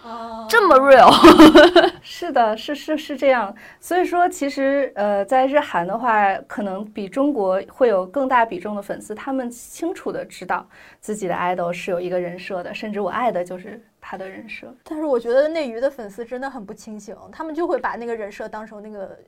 [0.08, 1.12] 哦，这么 real，
[2.02, 3.54] 是的，是是是这样。
[3.82, 10.66] 所以说，其实呃，在日韩的话，可能比中国会有更大比重的粉丝，他们清楚的知道
[11.02, 14.74] 自己的 idol 是有一个人设的，甚至我爱的就是他的人设。
[14.86, 19.20] 但是我觉得内娱的粉丝真的很不清醒，他们就会把那个人设当成那个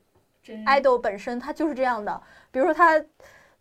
[0.65, 2.22] idol 本身，他就是这样的。
[2.52, 2.98] 比如说他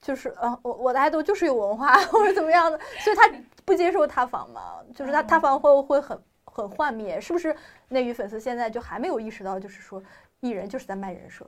[0.00, 3.28] 就是呃，我我的 idol 就是有文化或者怎么样的，所以他
[3.64, 6.16] 不接受塌房嘛，就是他塌房会会很。
[6.52, 7.54] 很幻灭，是不是
[7.88, 10.02] 内娱粉丝现在就还没有意识到，就是说
[10.40, 11.46] 艺人就是在卖人设？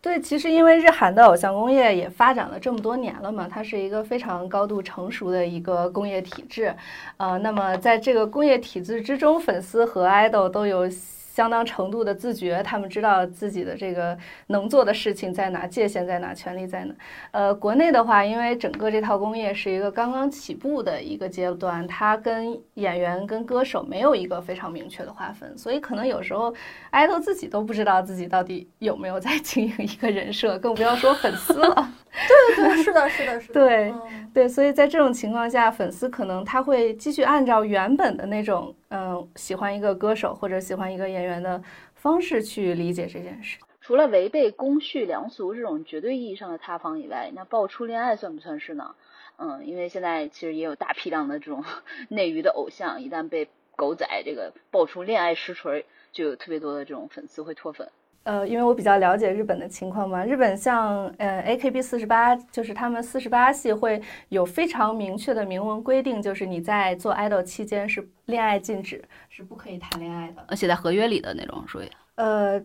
[0.00, 6.74] 对，其实因为日韩的偶像工业也发展了这么多年了嘛，它是一个非常高度成熟的一个工业体制，
[7.16, 10.88] 呃，那么在这个工业体制之中，粉丝和 idol 都有。
[11.34, 14.16] 相当程度的自觉，他们知道自己的这个
[14.46, 16.94] 能做的事情在哪，界限在哪，权利在哪。
[17.32, 26.54] 呃，国内的话，因为整个这套工业是一个刚刚起步的一个阶段，它跟演员跟歌手没有一个非常明确的划分，所以可能有时候
[26.90, 31.92] 爱豆自己都不知道自己到底有没有在经营一个人设，更不要说粉丝了。
[32.14, 33.54] 对对对，是的，是的，是的。
[33.54, 33.92] 对
[34.32, 38.72] 对，所以在这种情况下，粉丝可能他会继续按照原本的那种。
[38.96, 41.60] 嗯，喜欢一个歌手或者喜欢一个演员的
[41.94, 43.58] 方式去理解这件事。
[43.80, 48.94] 除了违背公序良俗这种绝对意义上的塌房以外，那爆出恋爱算不算是呢？
[49.36, 51.64] 嗯，因为现在其实也有大批量的这种
[52.08, 57.90] 内娱的偶像，一旦被狗仔这个爆出恋爱实锤，就有特别多的这种粉丝会脱粉。
[58.24, 71.88] 呃，因为我比较了解日本的情况嘛，日本像呃 A K B 四十八，就是他们四十八系会有非常明确的明文规定，就是你在做 idol 期间是恋爱禁止，是不可以谈恋爱的，写在合约里的那种属于。
[72.14, 72.60] 呃，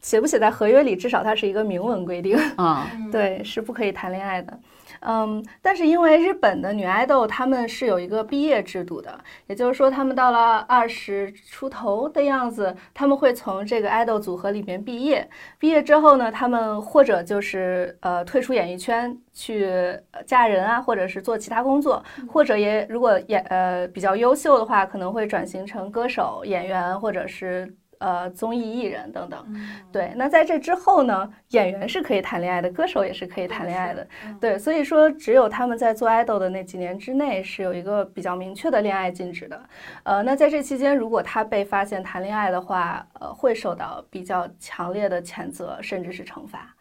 [0.00, 4.58] 写不写在合约里，至少它是一个明文规定，啊， 对，是不可以谈恋爱的。
[5.00, 15.28] 嗯，但是因为日本的女爱豆她们是有一个毕业制度的，也就是说，她们到了二十出头的样子，她们会从这个爱豆组合里面毕业。
[15.58, 19.64] 毕业之后呢，她们或者就是呃退出演艺圈去
[20.10, 27.72] 呃嫁人啊，或者是做其他工作，或者也如果演呃比较优秀的话，可能会转型成歌手、演员，或者是。
[27.98, 29.44] 呃，综艺艺人等等，
[29.92, 30.12] 对。
[30.16, 34.06] 那在这之后呢，演员是可以谈恋爱的，歌手也是可以谈恋爱的。
[34.40, 39.60] 对，所以说只有他们在做爱豆的那几年之内是有一个比较明确的恋爱禁止的。
[40.04, 46.74] 呃，那在这期间，如果他被发现谈恋爱的话，呃，会受到比较强烈的谴责，甚至是惩罚。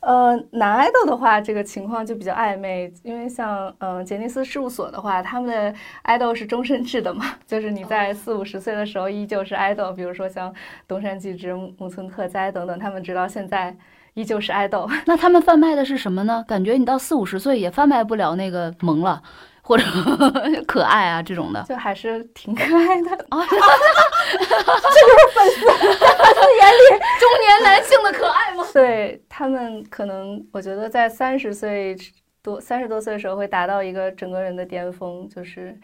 [0.00, 10.52] 呃，男爱豆的话，这个情况就比较暧昧，因为像呃杰尼斯事务所的话，他们的爱豆是终身制的嘛， 就是你在四五十岁的时候依旧是爱豆，比如说像
[10.88, 13.76] 东山纪之、木村拓哉等等，他们直到现在
[14.14, 14.88] 依旧是爱豆。
[15.04, 16.42] 那他们贩卖的是什么呢？
[16.48, 19.22] 感觉你到四五十岁也贩卖不了那个萌了，
[19.62, 19.84] 或者
[20.66, 21.62] 可爱啊这种的。
[21.68, 25.78] 就还是挺可爱的啊， 这就是粉丝粉
[26.34, 28.64] 丝眼里中年男性的可爱吗？
[28.72, 31.96] 对他们可能，我觉得在三十岁
[32.42, 35.78] 多、三十多岁的时候会达到一个整个人的巅峰，就是，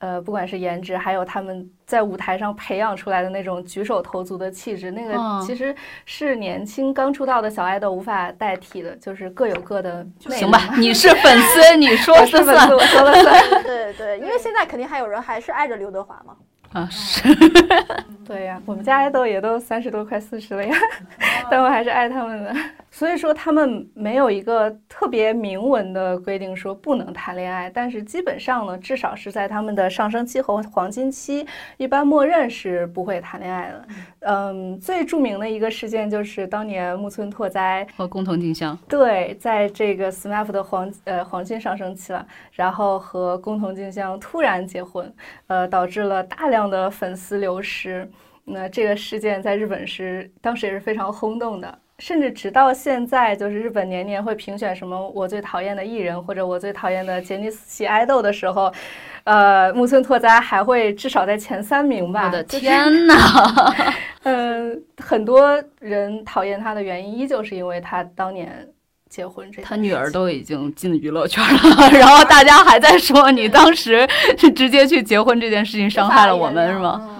[0.00, 5.74] 呃，不管是颜值，还有他们在舞台上培养出来的那种举手投足的气质，那个嗯其实
[6.04, 13.50] 是年轻刚出道的小爱豆无法代替的，就是各有各的魅力行吧，你是粉丝， 你说是了算粉丝，我说了算。
[13.64, 16.36] 对对，因为现在肯定还有人还是爱着刘德华嘛。
[16.72, 16.86] 啊。
[16.90, 17.22] 是，
[18.24, 20.76] 对呀，我们家爱豆也都三十多，快四十了呀，
[21.50, 22.54] 但我还是爱他们的。
[22.90, 33.88] 所以说，他们没有一个特别明文的规定说不能谈恋爱，但是基本上呢，至少是在他们的上升期和黄金期，一般默认是不会谈恋爱的。
[34.20, 38.76] 嗯，最著名的一个事件就是当年木村拓哉和共同静香。
[38.88, 45.12] 对，在这个 SMAP 的黄呃黄金上升期了，然后和工藤静香突然结婚，
[45.46, 48.10] 呃，导致了大量的粉丝流失。
[48.44, 58.72] 那这个事件在日本是当时也是非常轰动的，甚至直到现在，就是日本年年会评选什么我最讨厌的艺人或者我最讨厌的杰尼斯系爱豆的时候，
[59.24, 62.26] 呃，木村拓哉还会至少在前三名吧。
[62.26, 63.84] 我的就是天 哪！
[64.22, 68.68] 嗯，很多人讨厌他的原因，依旧是因为他当年
[69.10, 74.06] 结婚这他女儿都已经进娱乐圈了，然后大家还在说你当时
[74.38, 77.17] 是 直接去结婚这件事情伤害了我们，是吗？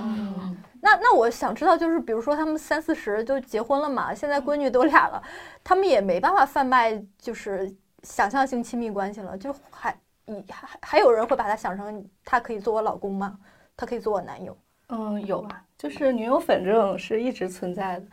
[0.89, 5.22] 嗯，那那我想知道，就是比如说他们三四十就结婚了嘛，现在闺女都俩了，
[5.62, 9.95] 他们也没办法贩卖就是想象性亲密关系了，就还
[10.26, 13.39] 以还还有人会把他想成他可以做我老公吗？
[13.76, 14.57] 他可以做我男友？
[14.89, 18.07] 嗯，有啊，就是女友粉这种是一直存在的。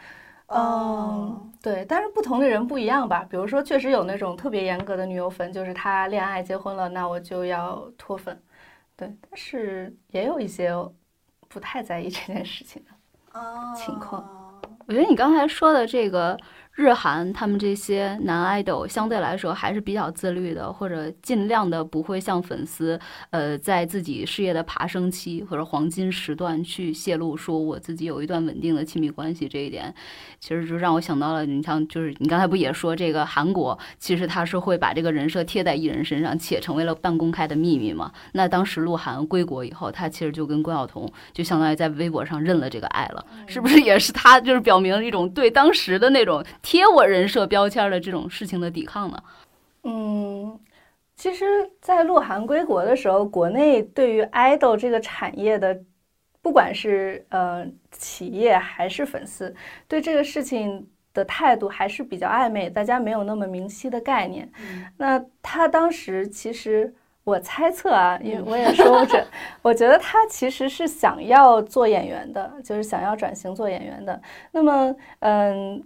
[0.48, 3.26] 哦嗯，对，但是不同的人不一样吧。
[3.30, 8.40] 比如说，确实有那种特别严格的女友粉，就是他恋爱结婚了，那我就要脱粉。
[8.96, 10.72] 对，但是也有一些
[11.56, 12.92] 不太在意这件事情的。
[13.74, 14.22] 情况
[14.88, 16.38] 我觉得你刚才说的这个
[16.76, 23.00] 日韩他们这些男 idol 相对来说还是比较自律的，或者尽量的不会向粉丝，
[23.30, 29.94] 呃，在自己事业的爬升期或者黄金时段去泄露说我自己有一段稳定的亲密关系这一点，
[30.42, 38.12] 其实就让我想到了，你像就是你刚才不也说这个韩国，其实他是会把这个人设贴在艺人身上，且成为了半公开的秘密嘛。
[38.34, 49.24] 那当时鹿晗归国以后，他其实就跟关晓彤就相当于在微博上认了这个爱了，是不是也是他就是表明了一种对当时的那种贴我人设标签的这种事情的抵抗呢？
[49.84, 50.60] 嗯，
[51.16, 51.46] 其实，
[51.80, 55.80] 在鹿晗归国的时候，国内对于 idol 这个产业的，
[56.42, 59.54] 不管是呃企业还是粉丝，
[59.88, 64.52] 对这个事情的态度还是比较暧昧，大家没有那么明晰的概念。
[64.98, 66.92] 那他当时其实。
[67.26, 69.26] 我猜测啊，因为我也说不准。
[69.64, 74.22] 我觉得他其实是想要做演员的，就是想要转型做演员的。
[74.52, 75.84] 那么，嗯，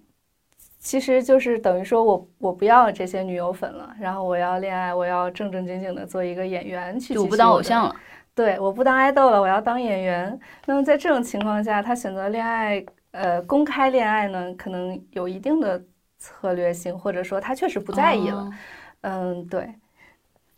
[0.90, 7.14] 其实就是等于说我我不要这些女友粉了，然后我要恋爱，我要正正经经的做一个演员去。
[7.14, 7.96] 就我不当偶像了。
[8.34, 10.40] 对，我不当爱豆了，我要当演员。
[10.66, 15.80] 那么在这种情况下，他选择恋爱，呃，公开恋爱呢，可能有一定的
[16.18, 18.38] 策略性，或者说他确实不在意了。
[18.38, 18.54] 哦
[19.02, 19.70] 嗯，对。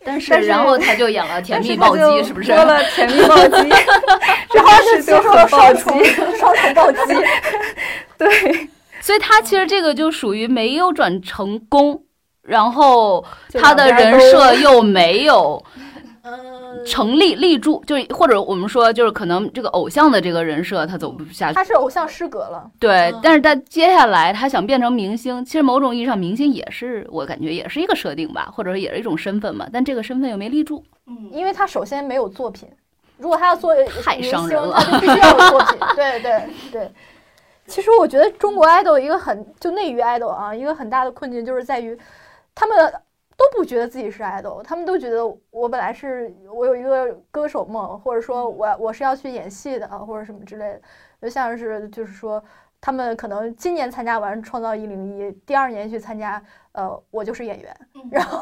[0.01, 2.53] 但是，然后他就演了《甜蜜暴击》，是不是？
[2.53, 3.69] 播了《甜蜜暴击》，
[4.55, 6.97] 然后就是接受了暴击双重双重暴击。
[8.17, 8.69] 对，
[9.01, 12.03] 所以他其实这个就属于没有转成功，
[12.43, 13.25] 然后
[13.59, 15.61] 他的人设又没有
[16.23, 22.69] 嗯， 成立立住，就或者我们说就是可能这个偶像的这个人设他走不下去，他是偶像失格了。
[22.79, 30.83] 对嗯，但是他接下来他想变成明星，其实某种意义上明星也是我感觉也是一个设定吧，或者说也是一种身份嘛，但这个身份又没立住。
[31.07, 32.69] 嗯，因为他首先没有作品，
[33.17, 33.73] 如果他要做
[34.03, 35.79] 太伤人了他就必须要有作品。
[35.95, 36.91] 对对对。
[37.71, 41.97] 其实我觉得中国 idol 一个很就内娱 idol 啊，一个很大的困境就是在于，
[42.53, 42.93] 他们
[43.37, 50.81] 都不觉得自己是 idol，他们都觉得我本来是我有一个歌手梦，或者说我我是要去演戏的，或者什么之类的，
[51.21, 52.43] 就像是就是说。
[52.83, 57.77] 他们可能今年参加完《创造一零一》，第二年去参加，呃，我就是演员。
[58.09, 58.39] 然后，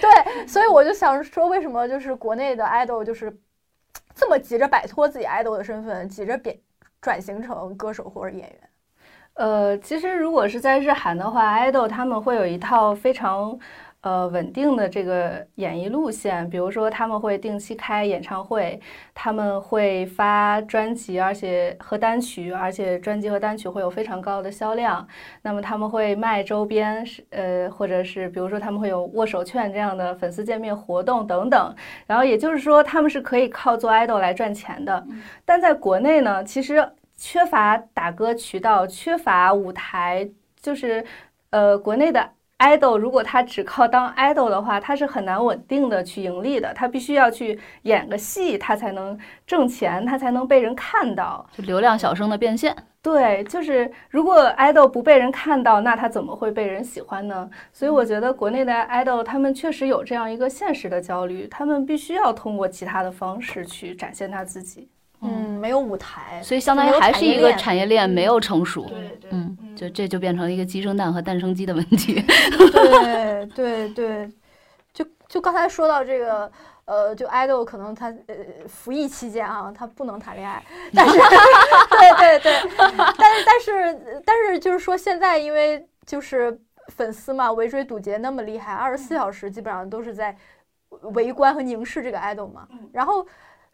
[0.00, 3.36] 对，所以我就想说，为什么就是国内的 idol 就是
[4.14, 6.56] 这么急着摆脱自己 idol 的身份，急着变
[7.02, 8.58] 转型成歌手或者演员？
[9.34, 13.58] 呃，其实如果是在日韩的话，idol 他们会有一套非常
[14.02, 18.80] 呃稳定的这个演艺路线，比如说他们会定期开演唱会，
[19.14, 25.06] 他们会发专辑，而且和单曲，而且专辑和单曲会有非常高的销量。
[25.42, 31.74] 那么他们会卖周边，是呃，或者是比如说他们会有握手券这样的粉丝见面活动等等。
[32.06, 35.06] 然后也就是说，他们是可以靠做 idol 来赚钱的。
[35.44, 36.86] 但在国内呢，其实
[37.16, 40.28] 缺乏打歌渠道，缺乏舞台，
[40.60, 41.04] 就是
[41.50, 42.28] 呃，国内的
[42.62, 51.44] idol 如果他只靠当 idol 的话，他是很难稳定的去盈利的，他必须要去演个戏，他才能挣钱，他才能被人看到。
[51.52, 52.74] 就流量小生的变现。
[53.02, 57.50] 对，就是如果 idol 不被人看到，那他怎么会被人喜欢呢？
[57.72, 64.88] 所以我觉得国内的 idol 他们确实有这样一个现实的焦虑，他们必须要通过其他的方式去展现他自己。
[65.22, 68.10] 嗯，没有舞台，所以相当于还是一个产业链。
[68.10, 68.84] 没有成熟。
[68.86, 72.20] 对对嗯，就这就变成了一个鸡生蛋和蛋生鸡的问题。
[72.22, 74.30] 对对对，
[74.92, 76.50] 就就刚才说到这个，
[76.86, 78.34] 呃，就 idol 可能他呃
[78.66, 80.60] 服役期间啊，他不能谈恋爱，
[80.92, 82.52] 但是 对对对，
[83.16, 86.58] 但是但是但是就是说现在因为就是
[86.88, 90.36] 粉丝嘛围追堵截那么厉害，二十四小时基本上都是在
[91.14, 93.24] 围观和凝视这个 idol 嘛，然后。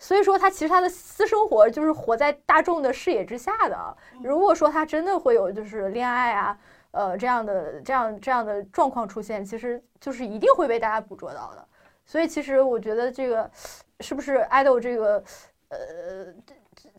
[0.01, 3.96] 所以说，他其实他的私生活就是活在大众的视野之下的。
[4.22, 6.59] 如果说他真的会有就是恋爱啊，
[6.92, 11.66] 呃，这样的这样这样的状况出现，其实就是一定会被大家捕捉到的。
[12.07, 13.51] 所以其实我觉得这个
[13.99, 15.22] 是不是 idol 这个
[15.68, 15.78] 呃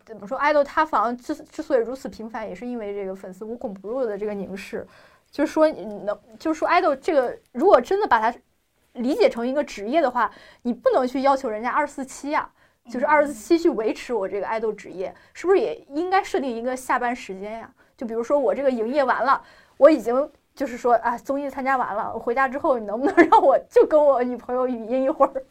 [0.06, 4.86] 怎么说 idol 塌房之之所以如此频繁，也是因为这个粉丝无孔不入的这个凝视。
[5.32, 8.38] 就是说你能就是说 idol 这个如果真的把它
[8.93, 10.30] 理解成一个职业的话，
[10.64, 12.52] 你不能去要求人家二十四七呀。
[12.90, 17.70] 就是二十四七去维持我这个爱豆职业，是不是也应该设定一个下班时间呀？
[17.96, 19.42] 就比如说我这个营业完了，
[19.78, 25.44] 我已经就是说啊，综艺参加完了，我回家之后，你能不能让我就跟我女朋友语音一会儿？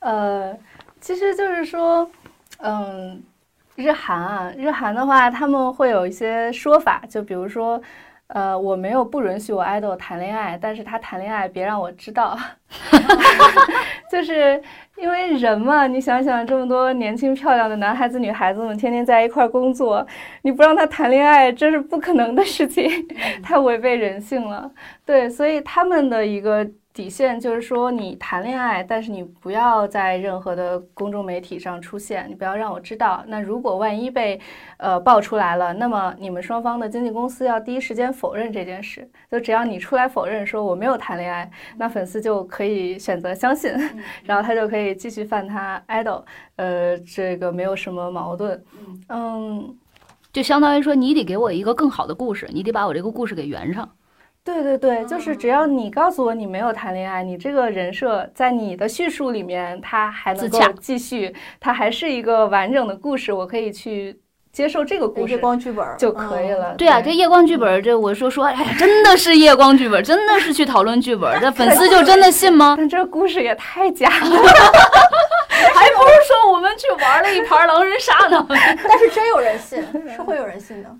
[0.00, 0.58] 呃，
[1.00, 2.10] 其实就是说，
[2.58, 3.22] 嗯，
[3.76, 7.80] 日韩啊，日韩的话，他们会有一些说法，就比如说。
[8.28, 12.36] 呃，我没有不允许我爱豆谈恋爱，但是他谈恋爱别让我知道，
[14.10, 14.60] 就是
[14.96, 20.06] 因为人嘛，你想想这么多年轻漂亮的男孩子、女孩子们天天在一块儿工作，
[20.42, 22.90] 你不让他谈恋爱，这是不可能的事情，
[23.42, 24.70] 太违背人性了。
[25.04, 26.66] 对，所以他们的一个。
[26.96, 33.22] 底线就是说，你谈恋爱，但是你不要在任何的公众媒体上出现，你不要让我知道。
[33.26, 34.40] 那如果万一被
[34.78, 39.06] 呃爆出来了，那么你们双方的经纪公司要第一时间否认这件事。
[39.30, 43.70] 就只要你出来否认说我没有谈恋爱，那粉丝就可以选择相信，
[44.24, 46.24] 然后他就可以继续犯他 idol，
[46.56, 48.64] 呃，这个没有什么矛盾。
[49.10, 49.76] 嗯，
[50.32, 53.86] 就相当于说，你得给我一个更好的故事，你得把我这个故事给圆上。
[54.46, 64.16] 对对对，就是只要你告诉我你没有谈恋爱，你这个人设在你的叙述里面，它还能够继续，它还是一个完整的故事，我可以去
[64.52, 65.32] 接受这个故事。
[65.32, 66.76] 夜光剧本就可以了。
[66.76, 72.76] 对啊，这夜光剧本，这我说说，哎呀，真的是夜光剧本，真的是去讨论剧本，这粉丝就真的信吗？
[72.78, 74.14] 但这故事也太假了，
[75.74, 78.46] 还不如 说我们去玩了一盘狼人杀呢。
[78.48, 79.84] 但是真有人信，
[80.14, 80.90] 是会有人信的。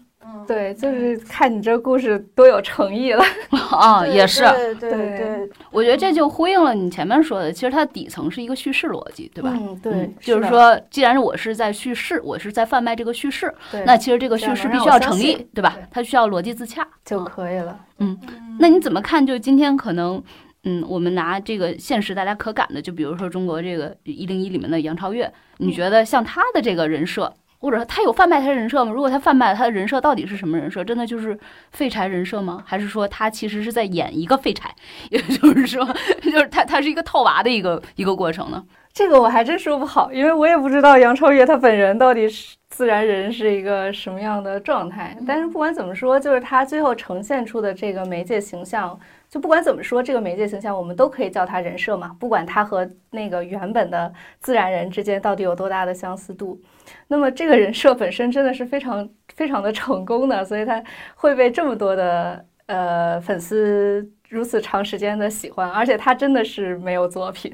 [0.46, 3.24] 对，就是看你这故事多有诚意了
[3.72, 4.42] 啊，也是。
[4.42, 9.52] 对对对，我觉得这就呼应了你前面说的，其实它底层是一个叙事逻辑，对吧？
[9.54, 13.52] 嗯，对，就是说，既然我是在叙事，我是在贩卖这个叙事，
[13.84, 15.76] 那其实这个叙事必须要成立，对吧？
[15.90, 17.78] 它需要逻辑自洽就可以了。
[17.98, 18.16] 嗯，
[18.60, 19.26] 那你怎么看？
[19.26, 20.22] 就今天可能，
[20.62, 27.32] 嗯，我们拿这个现实大家可感的，就比如说中国这个一零一里面的杨超越，你觉得像他的这个人设？
[27.58, 28.92] 或者他有贩卖他人设吗？
[28.92, 30.84] 如果他贩卖他的人设，到底是什么人设？
[30.84, 31.38] 真的就是
[31.72, 32.62] 废柴人设吗？
[32.66, 34.74] 还是说他其实是在演一个废柴？
[35.10, 35.84] 也就是说，
[36.22, 38.62] 就是他他是一个套娃的一个一个过程呢？
[38.92, 45.14] 这个我还真说不好，因为我也不知道杨超越他本人到底是自然人是一个什么样的状态。
[45.26, 48.98] 但是不管怎么说，就是他最后呈现出的这个媒介形象。
[49.28, 52.16] 就不管怎么说，这个媒介形象我们都可以叫它人设嘛。
[52.18, 56.60] 不管它和那个原本的自然人之间到底有多大的相似度，
[57.08, 60.82] 那么这个人设本身真的是非常非常的成功的，所以他
[61.14, 67.52] 会被这么多的呃粉丝如此长时间的喜欢，而且他真的是没有作品，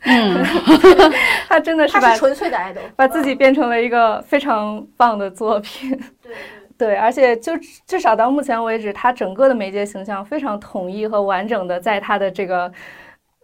[0.00, 0.42] 嗯，
[1.48, 5.90] 他真的是他把是纯粹的爱豆，把自己变成了一个非常棒的作品。
[6.22, 6.32] 对
[6.82, 7.52] 对，而且就
[7.86, 12.72] 至少到目前为止，他整个的媒介形象非常统一和完整的在他的这个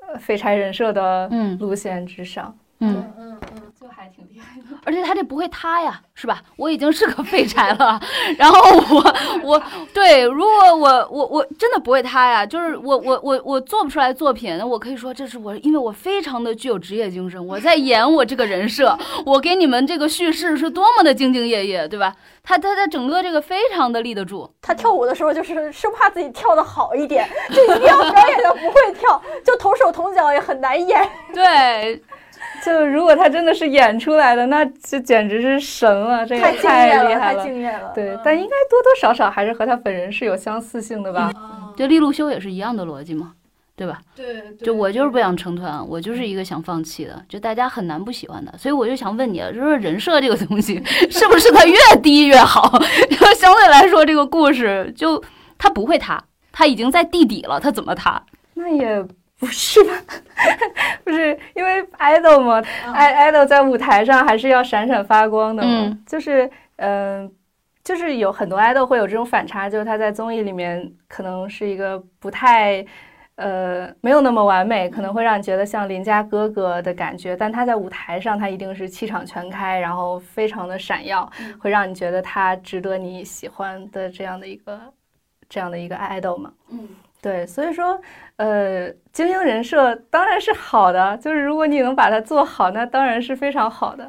[0.00, 1.56] 呃废柴人设的嗯。
[1.60, 4.76] 路线之上，嗯，嗯嗯嗯，就还挺厉害的。
[4.84, 6.42] 而且他这不会塌呀，是吧？
[6.56, 8.00] 我已经是个废柴了，
[8.38, 8.58] 然后
[8.90, 9.62] 我我
[9.92, 22.14] 对，如果我我我真的不会塌呀，就是我我我我做不出来作品，我可以说这是我，因为我非常的具有职业精神，我在演我这个人设，我给你们这个叙事是多么的兢兢业业，对吧？
[22.42, 31.06] 他他他整个这个非常的立得住，他跳舞的时候就是生怕自己跳的好一点，就一定要表演的不会跳，就同手同脚也很难演。
[31.34, 32.02] 对，
[32.64, 37.44] 就如果他真的是演出来的，那就简直是神了，这个太敬业了，太厉害了。
[37.44, 37.92] 敬业了。
[37.94, 41.30] 对嗯，但应该多多少少还是和他本人是有相似性的吧？
[41.76, 43.32] 就利路修也是一样的逻辑嘛，
[43.76, 44.00] 对吧？
[44.16, 52.68] 对，就我就是不想成团，我就是一个想放弃的，就大家很难不喜欢的，所以我就想问你，啊就是人设这个东西，是不是它越低越好？
[53.08, 55.22] 就相对来说，这个故事就
[55.56, 58.20] 它不会塌，它已经在地底了，它怎么塌？
[58.54, 59.06] 那也
[59.38, 59.92] 不是吧？
[61.04, 67.30] 不是因为 idol 嘛，嗯爱 idol 在舞台上还是要闪闪发光的嘛，嗯就是嗯、
[67.82, 72.84] 就是有很多 idol 会有这种反差，就是他在综艺里面可能是一个不太。
[73.40, 81.30] 呃，没有那么完美，可能会让你觉得像邻家哥哥的感觉，但他在舞台上，他一定是气场全开，然后非常的闪耀，
[81.60, 84.80] 会让你觉得他值得你喜欢的这样的一个
[85.48, 86.52] 这样的一个 idol 嘛。
[86.70, 86.88] 嗯，
[87.22, 88.00] 对，所以说，
[88.38, 94.08] 呃，精英人设当然是好的，就是如果你能把它做好，那当然是非常好的。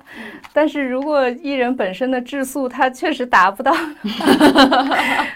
[0.53, 3.73] 但是如果艺人本身的质素他确实达不到，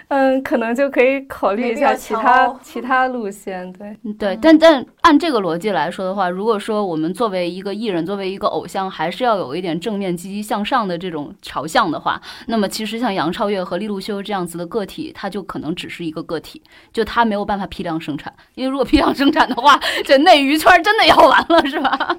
[0.08, 3.72] 嗯，可能就可以考虑一下其他其他路线。
[3.72, 22.16] 对，对，但但按这个逻辑来说的话，如果说我们作为一个艺人，作为一个偶像，还是要有一点正面、积极向上的这种朝向的话，那么其实像杨超越和利路修这样子的个体，他就可能只是一个个体，就他没有办法批量生产，因为如果批量生产的话， 这内娱圈真的要完了，是吧？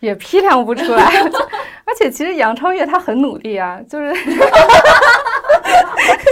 [0.00, 1.04] 也批量不出来。
[1.84, 4.18] 而且其实杨超越她很努力啊，就是 他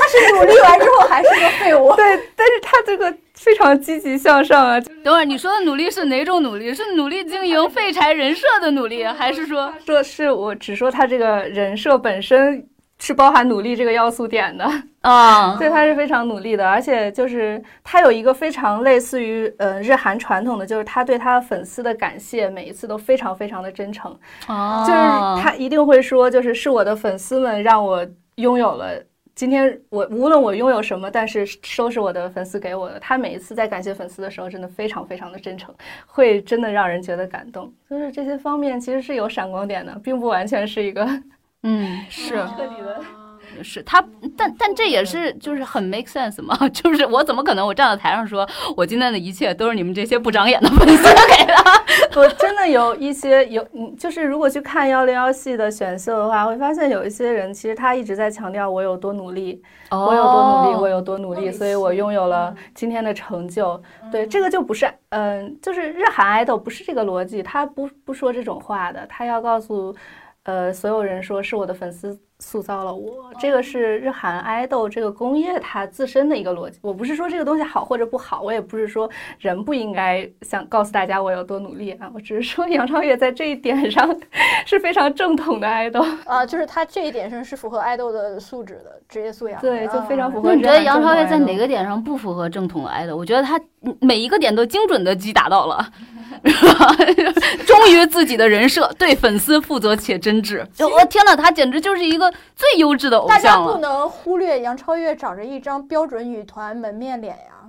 [0.09, 1.95] 是努力完之后还是个废物。
[1.95, 2.05] 对，
[2.35, 6.75] 但是她这个非常积极向上啊，等会儿你说的努力是哪种努力？
[6.75, 12.67] 是努力经营废柴人设的努力，还是说说是我只说她这个人设本身
[13.01, 14.65] 是包含努力这个要素点的。
[15.01, 15.57] 啊？
[15.59, 29.03] 对，他是非常努力的，而且就是他有一个非常类似于呃日韩传统的，就是他对他粉丝的感谢每一次都非常非常的真诚，哦，就是他一定会说，就是是我的粉丝们让我拥有了。
[29.35, 31.47] 今天我无论我拥有什么，但是
[31.79, 33.01] 都是我的粉丝给我的。
[33.01, 35.75] 他每一次在感谢粉丝的时候，真的非常非常的真诚，
[36.05, 37.73] 会真的让人觉得感动。
[37.89, 41.09] 就是这些方面其实是有闪光点的，并不完全是一个
[41.63, 42.31] 嗯是。
[42.31, 43.01] 彻底的。
[43.65, 44.03] 是他，
[44.37, 51.55] 但但这也是就是很 make sense 嘛， 就是我怎么可能我站在台上说我今天的一切都是你们这些不长眼的粉丝给的？
[52.15, 63.83] 我真的有一些有，嗯，就是如果去看幺零幺系的选秀的话，会发现有一些人其实他一直在强调我有多努力，我有多努力，我有多努力，所以我拥有了今天的成就。
[64.13, 69.95] 对，这个就不是，嗯，就是日韩 idol 不是这个逻辑，他不不说这种话的，他要告诉，
[70.51, 76.79] 呃，所有人说是我的粉丝塑造了我，这个是日韩 idol 这个工业它自身的一个逻辑。
[76.83, 84.15] 我不是说这个东西好或者不好，我也不是说人不应该想告诉大家我有多努力啊，我只是说杨超越在这一点上
[84.67, 89.61] 是非常正统的 idol，啊，就是他这一点上是符合爱豆的素质的职业素养。
[89.61, 90.49] 对，就非常符啊合。
[90.51, 91.71] 那你觉得杨超越在哪个？
[91.71, 93.15] 点上不符合正统的 idol？
[93.15, 93.61] 我觉得他
[94.01, 95.87] 每一个点都精准的击打到了，
[97.65, 100.67] 忠于自己的人设，对粉丝负责且真挚。
[100.75, 103.59] 就我天呐，他简直就是一个最优质的偶像大家。
[103.59, 107.60] 不能忽略杨超越长着一张标准女团门面脸呀。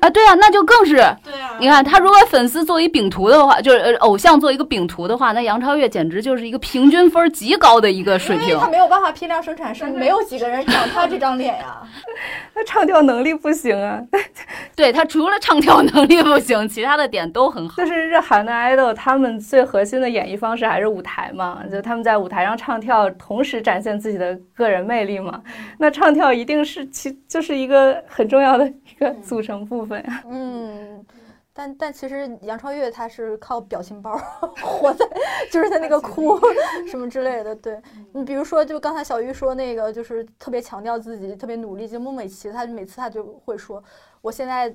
[0.00, 0.96] 啊，对啊，那就更是。
[1.24, 8.60] 对啊你看他如果粉丝做一饼图的话，就是呃偶像做一个饼图的话，那杨超越简直就是一个平均分极高的一个水平因为。
[8.60, 11.82] 他没有办法批量生产，是没有几个人长他这张脸呀。
[12.54, 14.00] 他唱跳能力不行啊，
[14.76, 17.86] 对他除了唱跳能力不行，其他的点都很好就。
[17.86, 25.40] 是日韩的 idol，他们最核心的演绎方式还是舞台嘛，就他们在舞台上唱跳，同时展现自己的个人魅力嘛。
[25.78, 30.24] 那唱跳一定是其就是一个很重要的一个组成部分呀。
[30.28, 31.04] 嗯，
[31.52, 34.16] 但但其实杨超越她是靠表情包
[34.62, 35.06] 活在，
[35.50, 36.38] 就是她那个哭
[36.86, 37.54] 什么之类的。
[37.56, 37.80] 对
[38.12, 41.88] 你比如说，就刚才小玉说那个，就是特别强调自己，特别努力。
[41.88, 43.82] 就孟美岐，她每次她就会说，
[44.20, 44.74] 我现在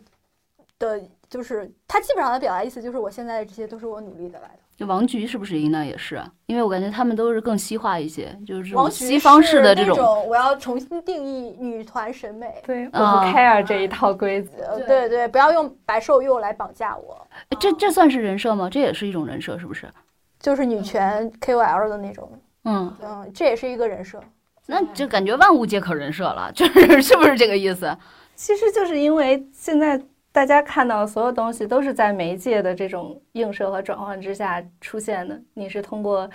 [0.80, 4.63] 的就是她基本上的表达意思就是，我现在的这些都是我努力得来的。
[4.84, 6.22] 就王菊是不是应该也是？
[6.48, 10.28] 因为我感觉他们都是更西化一些，就是西方式的这种。
[10.28, 12.54] 我要重新定义女团审美。
[12.66, 14.64] 对，我不啊 care 这一套规则。
[14.66, 18.70] 呃，对对，不要用白瘦幼来绑架我，哎这这算是人设吗？
[18.70, 19.88] 这也是一种人设，是不是？
[20.40, 22.30] 就是女权 KOL 的那种，
[22.66, 24.22] 嗯，嗯，这也是一个人设。
[24.66, 27.96] 那就感觉万物皆可人设了，就是是不是这个意思？
[28.36, 30.02] 其实就是因为现在
[30.34, 35.40] 大家看到的所有东西都是在媒介的这种映射和转换之下出现的。
[35.54, 36.28] 你是通过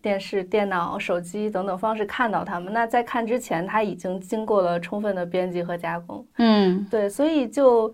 [0.00, 6.26] 电视、电脑、手机等等方式看到它们，那在看之前，它已经经过了充分的编辑和加工。
[6.38, 7.92] 嗯，对，所以就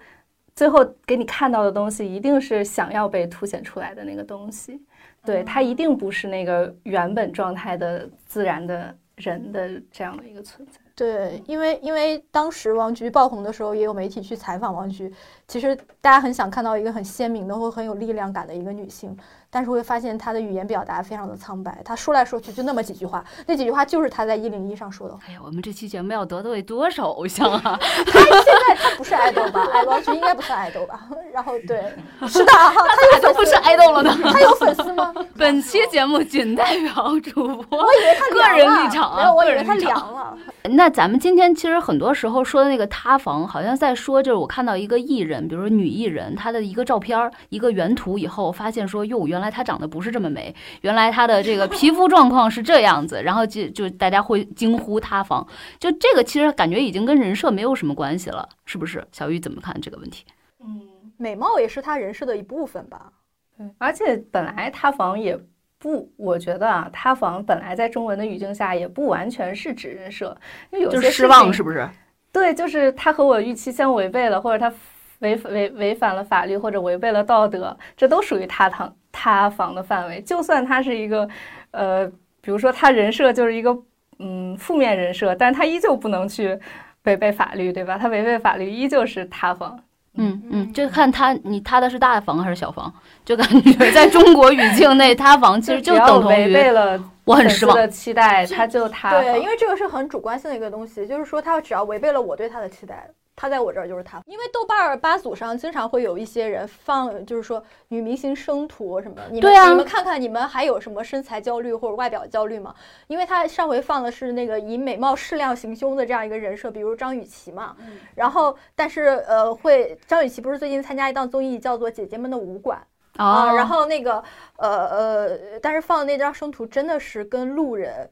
[0.54, 4.80] 最后给你看到的东西，一定是想要被凸显出来的那个东西。
[5.24, 10.78] 对，它一定不是那个原本状态的自然的人的这样的一个存在。
[11.00, 15.10] 对，因为因为当时王菊爆红的时候，也有媒体去采访王菊。
[15.48, 19.16] 其实大家很想看到一个很鲜明的或很有力量感的一个女性，
[19.50, 25.20] 但是会发现他的语言表达非常的苍白，他说来说去就那么几句话，那几句话就是他在一零一上说的话。
[25.28, 27.78] 哎呀，我们这期节目要得罪多少偶像啊？
[28.06, 29.68] 他现在他不是爱豆吧？
[29.72, 31.00] 哎，王菊应该不算爱豆吧？
[31.32, 31.82] 然后对，
[32.28, 34.16] 是的哈，她有都不是爱豆了呢。
[34.32, 35.12] 他有粉丝吗？
[35.36, 37.78] 本期节目仅代表主播。
[37.78, 40.38] 我以为他个人立场啊没有，我以为她个人立场凉了。
[40.64, 55.46] 那咱们今天其实很多时候说的那个塌房，好像在说，就是我看到一个艺人，比如说女艺人，她的一个照片儿、一个原图以后，发现说，哟，原来她长得不是这么美，原来她的这个皮肤状况是这样子，然后就就大家会惊呼塌房。
[55.78, 59.06] 就这个其实感觉已经跟人设没有什么关系了，是不是？
[59.12, 60.24] 小玉怎么看这个问题？
[60.62, 60.80] 嗯，
[61.16, 63.12] 美貌也是她人设的一部分吧？
[63.56, 65.38] 对，而且本来塌房也
[65.78, 70.36] 不，我觉得啊，塌房本来在中文的语境下也不完全是指人设，
[70.70, 71.88] 因为有就失望，是不是？
[72.32, 74.72] 对，就是他和我预期相违背了，或者他
[75.20, 80.20] 违违违反了法律，或者违背了道德，这都属于塌房塌房的范围。
[80.22, 81.28] 就算他是一个，
[81.70, 82.06] 呃，
[82.40, 83.76] 比如说他人设就是一个
[84.18, 86.58] 嗯负面人设，但是他依旧不能去
[87.04, 87.96] 违背法律，对吧？
[87.98, 89.78] 他违背法律依旧是塌房。
[90.14, 92.92] 嗯嗯，就看他你塌的是大房还是小房，
[93.24, 97.76] 就感觉在中国语境内塌房其实就等同违于背了我很失望。
[97.76, 99.12] 的期待，他就塌。
[99.12, 103.08] 对，因为这个是很主观性的一个东西，就是说他只要违背了我对他的期待，
[103.40, 104.20] 他在我这儿就是他。
[104.26, 112.74] 因为豆瓣儿吧组上经常会有一些人放，就是说女明星生图什么，你们、对啊你们看看你们还有什么身材焦虑或者外表焦虑吗？
[113.06, 117.74] 因为他上回放的是那个以美貌适量行凶的这样一个人设，比如张雨绮嘛，
[118.14, 122.78] 然后但是呃会张雨绮不是最近参加一档综艺叫做《姐姐们的武馆》。
[123.16, 124.22] 啊，然后那个
[124.56, 128.08] 呃呃，但是放的那张生图真的是跟路人。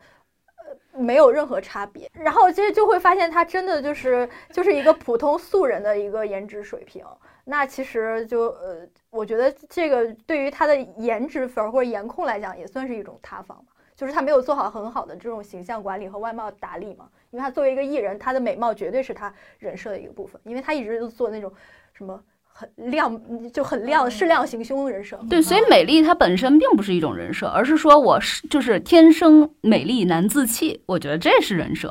[0.99, 2.11] 没有任何差别。
[2.13, 7.05] 然后其实就会发现，他真的就是就是一个普通素人的一个颜值水平。
[7.45, 13.73] 那其实就呃，我觉得这个对于他的颜值粉或者颜控来讲，也算是一种塌房吧。
[13.97, 17.09] 就是他没有做好很好的这种形象管理和外貌打理嘛。
[17.31, 21.53] 因为他作为一个艺人，他的美貌绝对是他人设的一个部分，因为他一直都做那种
[21.93, 22.23] 什么。
[22.59, 25.17] 很亮就很亮，适量行凶人设。
[25.31, 30.83] 对，所以美丽它本身并不是一种人设，而是说我是就是天生美丽难自弃。
[30.87, 31.89] 我觉得这是人设，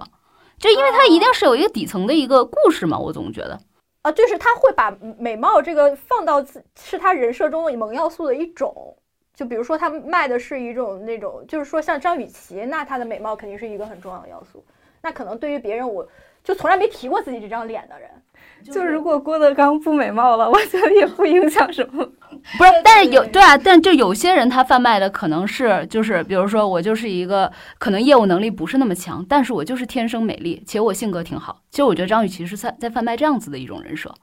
[0.60, 3.00] 就因为它一定是有一个底层的一个故事嘛。
[3.00, 3.58] 我总觉得
[4.02, 8.94] 啊，就是他会把美貌这个放到自是他人设中的萌要素的一种。
[9.34, 14.66] 就比如说他卖的是一种那种，就是说像张雨绮，那她的美貌肯定是一个很重要的要素。
[15.02, 16.06] 那可能对于别人，我
[16.44, 18.10] 就从来没提过自己这张脸的人。
[18.64, 22.06] 就如果郭德纲不美貌了，我觉得也不影响什么。
[22.58, 31.62] 不是，但是有对啊，但就有些人他贩卖的可能是就是，比如说我就是一个可能业务能力不是那么强，但是我就是天生美丽，且我性格挺好。
[31.72, 34.14] 其实我觉得张雨绮是在在贩卖这样子的一种人设。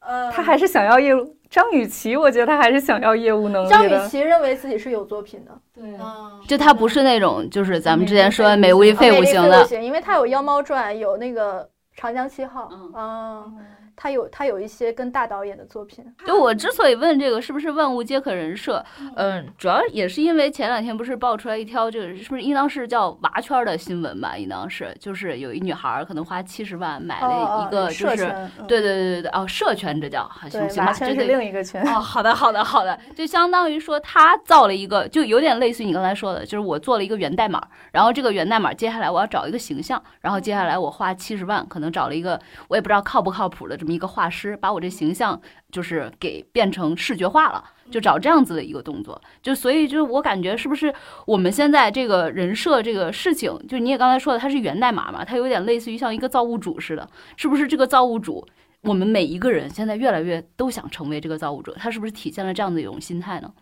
[0.00, 1.36] 呃，他还是想要业务。
[1.48, 11.62] 张雨绮，我觉得他还是想要业务能力张雨绮认为自己是有作品的，对嗯，就她不是那种就是咱们之前说美美丽丽废物型的，型，因为她有《妖猫传》，有那个
[11.94, 13.52] 《长江七号》嗯啊。
[13.96, 16.04] 他有他有一些跟大导演的作品。
[16.26, 18.84] 就我之所以问这个是不是万物皆可人设，
[19.16, 24.36] 嗯，主要也是因为前两天不是爆出来一条，就是是不是应当是叫娃圈的新闻吧？
[24.36, 28.26] 应当是就是有一女孩可能花七十万买了一个，就是
[28.66, 32.00] 对对对对对哦，社圈这叫对娃圈是另一个圈哦。
[32.00, 45.38] 好的好的好的，就相当于说他造了一个，就有点类似于你刚才说的，就是我做了一个源代码，然后这个源代码接下来我要找一个形象，然后接下来我花七十万可能找了一个我也不知道靠不靠谱的这么一个画师，把我这形象
[45.70, 50.92] 就是给变成视觉化了，就找这样子的一个动作，就所以就我感觉是不是
[51.26, 57.06] 我们现在这个人设这个事情，就你也刚才说的，它是源代码嘛，它有点类似于像一个造物主似的，
[57.36, 58.46] 是不是这个造物主？
[58.80, 63.52] 我们每一个人现在越来越都想成为这个造物主，他是不是体现了这样的一种心态呢？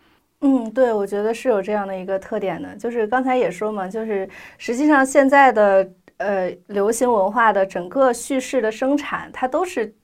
[0.40, 9.94] 嗯，对，我觉得是有这样的一个特点的，就是刚才也说嘛，就是实际上现在的呃流行文化的整个叙事的生产，它都是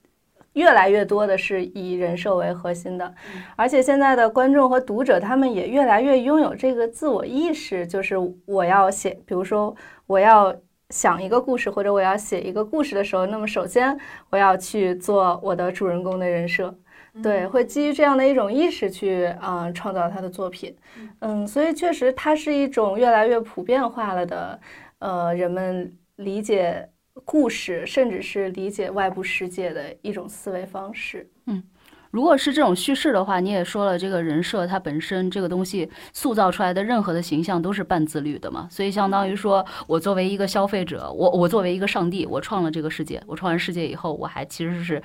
[0.53, 3.13] 越来越多的是以人设为核心的，
[3.55, 9.75] 而且现在的观众和读者他们也越来越拥有这个自我意识，就是我要写，比如说
[10.07, 10.55] 我要。
[10.91, 13.95] 想一个故事，或者我要写一个故事的时候，那么首先
[14.31, 16.73] 我要去做我的主人公的人设，
[17.21, 20.75] 对，会基于这样的一种意识去啊创造他的作品，
[21.19, 24.59] 嗯，所以确实它是一种越来越普遍化了的，
[24.97, 26.89] 呃，人们理解
[27.25, 31.63] 故事，甚至是理解外部世界的一种思维方式，嗯。
[32.11, 45.01] 如果是这种叙事的话，你也说了，这个人设它本身这个东西塑造出来的任何的形象都是半自律的嘛，所以相当于说我作为一个消费者，我我作为一个上帝，我创了这个世界，我创完世界以后，我还其实是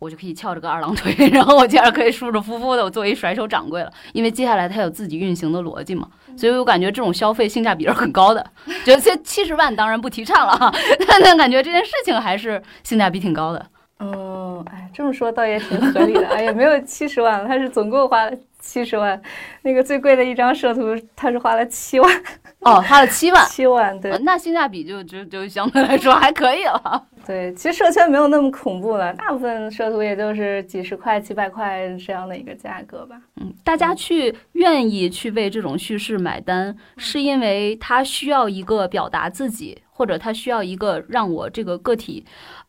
[0.00, 8.44] 我就可以翘着个二郎腿， 然后我竟然可以舒舒服服的我作为甩手掌柜了，因为接下来它有自己运行的逻辑嘛，所以我感觉这种消费性价比是很高的，
[8.84, 10.72] 觉得这七十万当然不提倡了哈，
[11.06, 13.64] 但但感觉这件事情还是性价比挺高的。
[14.00, 16.26] 嗯，哎，这么说倒也挺合理的。
[16.28, 19.20] 哎呀，没有七十万，他是总共花了七十万。
[19.62, 22.22] 那个最贵的一张摄图，他是花了七万。
[22.60, 27.06] 哦，花了七万，七万，对，那性价比就就就相对来说还可以了。
[27.24, 33.16] 对，其实社圈没有那么恐怖了，大部分摄图也就是几十块、几百块这样的一个价格吧。
[33.40, 42.24] 嗯，大家去愿意去为这种叙事买单，是因为他需要一个表达自己，或者他需要一个让我这个个体。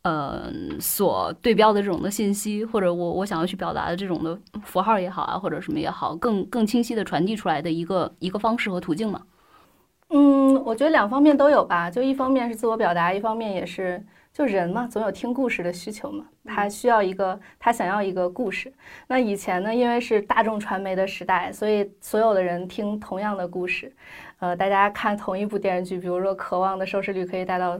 [0.09, 9.21] 呃，所对标的这种的信息，或者我我想要去表达的这种的符号也好啊，或者什么也好，更更清晰的传递出来的一个一个方式和途径嘛。
[10.09, 11.91] 嗯，我觉得两方面都有吧。
[11.91, 14.03] 就一方面是自我表达，一方面也是
[14.33, 16.25] 就人嘛，总有听故事的需求嘛。
[16.43, 18.73] 他需要一个，他想要一个故事。
[19.05, 23.93] 那以前呢，因为是大众传媒的时代，所以所有的人听同样的故事。
[24.39, 27.79] 呃，大家看同一部电视剧，比如说《渴望》的收视率可以达到。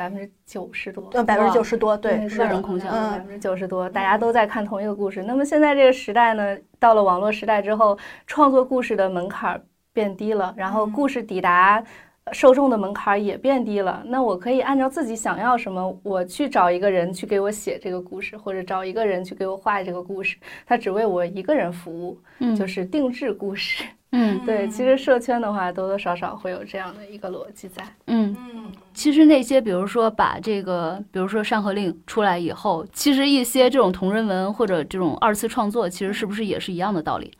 [0.00, 5.22] 百分之九十多，对，百分之九十多，对，万人空巷，百分之九十多，大家都在看同一个故事。
[5.24, 11.84] 那么现在这个时代呢，到了网络时代之后，创作故事的门槛变低了，然后故事抵达
[12.32, 14.02] 受众的门槛也变低了。
[14.06, 22.18] 那我可以按照自己想要什么，我去找一个人去给我写这个故事，或者找一个人去给我画这个故事，他只为我一个人服务，
[22.56, 23.84] 就是定制故事。
[24.12, 27.84] 嗯，对，其实社圈的话，多多少少会有这样的一个逻辑在。
[28.06, 37.32] 嗯嗯，其实那些，比如说把这个，比如说《山河令》出来以后，其实一些这种同人文或者这种二次创作，其实是不是也是一样的道理？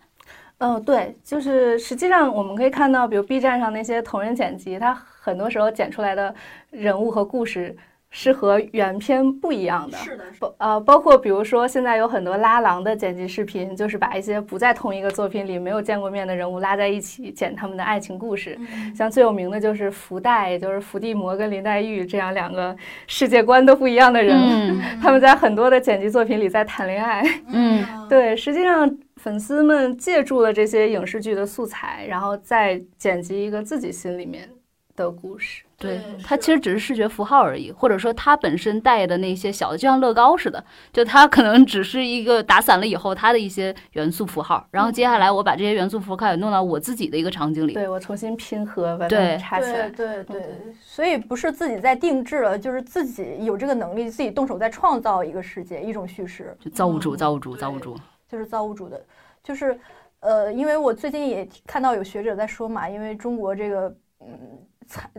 [0.59, 6.33] 嗯，对，就是实际上我们可以看到，比如 B 站上那些同人剪辑，它很多时候剪出来的
[6.71, 7.77] 人物和故事。
[8.13, 18.59] 是和原片不一样的，是的，包呃，包括比如说现在有很多拉郎的剪辑视频，就是把一些不在同一个作品里没有见过面的人物拉在一起剪他们的爱情故事。
[18.97, 27.23] 像最有名的就是福袋，也就是伏地魔跟林黛玉这样两个世界观都不一样的人，他们在很多的剪辑作品里在谈恋爱。
[27.47, 34.49] 嗯， 对，实际上粉丝们借助了这些影视剧的素材，然后再剪辑一个自己心里面
[34.97, 35.63] 的故事。
[35.81, 40.63] 对它其实只是视觉符号而已，或者说它本身带的那些小的，就像乐高似的，
[40.93, 57.97] 就它可能只是一个打散了以后它的一些元素符号，然后接下来我把这些元素符号也弄到我自己的一个场景里，对我重新拼合把它插起来，对对对，所以不是自己在定制了，就是自己有这个能力，自己动手在创造一个世界，一种叙事，就造物主，造物主，造物主，
[58.29, 59.03] 就是造物主的，
[59.43, 59.81] 就是
[60.21, 63.89] 呃，因为我最近也看到有学者在说嘛，因为中国这个
[64.21, 64.59] 嗯。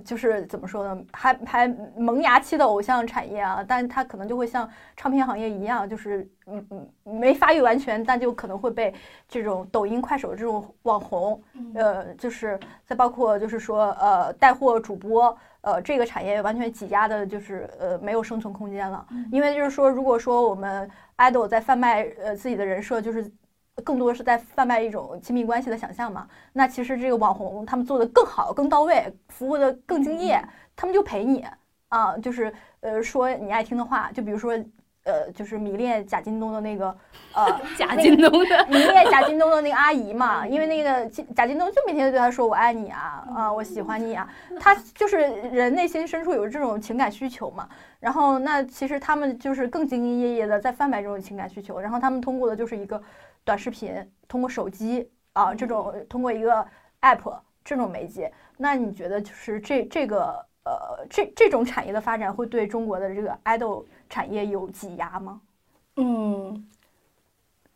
[0.04, 8.94] 就是怎么说呢，还还萌芽期的偶像产业啊，但它可能就会像唱片行业一样，就是嗯嗯没发育完全，但就可能会被
[9.30, 11.42] 这种抖音、快手这种网红，
[11.74, 19.06] 呃，就是再包括就是说呃带货主播，呃，这个产业完全挤压的，就是呃没有生存空间了。
[19.32, 23.32] 因为就是说，如果说我们 idol 在贩卖呃自己的人设，就是
[23.84, 26.28] 更多是在贩卖一种亲密关系的想象嘛。
[26.54, 30.44] 那其实这个网红他们做的更好、更到位，服务的更敬业，
[30.76, 31.46] 他们就陪你
[31.90, 34.58] 啊，就是呃说你爱听的话，就比如说。
[35.04, 36.96] 呃，就是迷恋贾金东的那个，
[37.34, 41.04] 呃， 贾金东的迷恋贾金东的那个阿姨嘛，因为那个
[41.36, 47.68] 贾金东就每天对他说我爱你啊，啊，我喜欢你啊，他就是人内心深处有这种情感需求嘛。
[48.00, 53.02] 然后那其实他们就是更兢兢业业的在贩卖这种情感需求，然后他们通过的就是一个
[53.44, 53.94] 短视频，
[54.28, 56.66] 通过手机啊这种通过一个
[57.02, 58.32] app 这种媒介。
[58.58, 63.86] 那你觉得就是这这个呃这这种产业的发展会对中国的这个 idol？
[64.10, 65.40] 产业有挤压吗？
[65.96, 66.68] 嗯，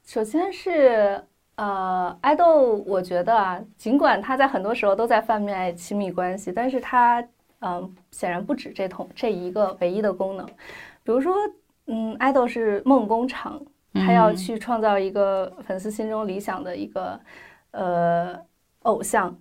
[0.04, 1.24] 首先是
[1.56, 7.26] 呃，爱豆，我觉得啊，尽管他在很多时候都在贩卖亲密关系，但是他
[7.60, 10.46] 嗯，显然不止这同这一个唯一的功能。
[11.04, 11.34] 比如说，
[11.88, 13.66] 嗯，爱豆是梦工厂，
[13.96, 17.20] 他要去创造一个粉丝心中理想的一个
[17.72, 18.40] 呃
[18.84, 19.36] 偶像，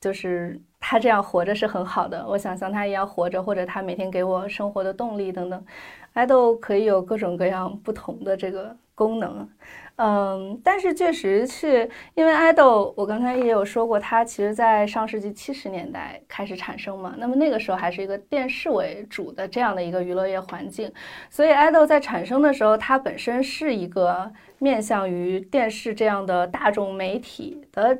[0.00, 5.64] 就是他这样活着是很好的，我想像他一样活着，或者他每天给我生活的动力等等。
[6.12, 9.48] 爱豆可以有各种各样不同的这个功能，
[9.96, 20.92] 嗯，但是确实是因为爱豆，我刚才也有说过，它其实在上世纪七十年代开始产生嘛，那么那个时候还是一个电视为主的这样的一个娱乐业环境，
[21.30, 27.98] 所以爱豆在产生的时候，它本身是一个面向于电视这样的大众媒体的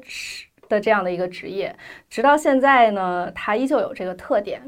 [0.69, 1.75] 的这样的一个职业，
[2.11, 4.61] 直到现在呢，它依旧有这个特点，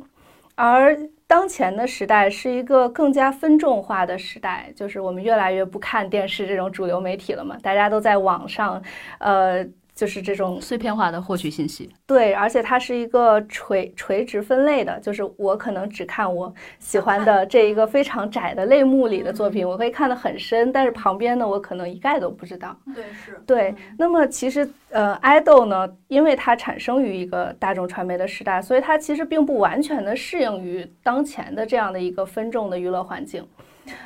[0.55, 0.97] 而。
[1.33, 8.83] 当前的时代是一个更加分众化的时代，就是我们越来越不看电视这种主流媒体了嘛，大家都在网上，
[9.19, 9.67] 呃。
[9.95, 22.75] 就是这种碎片化的获取信息，对，而且它是一个垂垂直分类的，就是我可能只看我喜欢的这一个非常窄的类目里的作品，我可以看得很深，但是旁边呢，我可能一概都不知道。
[22.95, 23.43] 对，是。
[23.47, 33.47] 对，那么其实呃，idol 呢，因为它产生于一个大众传媒的时代，所以它其实并不完全的适应于当前的这样的一个分众的娱乐环境。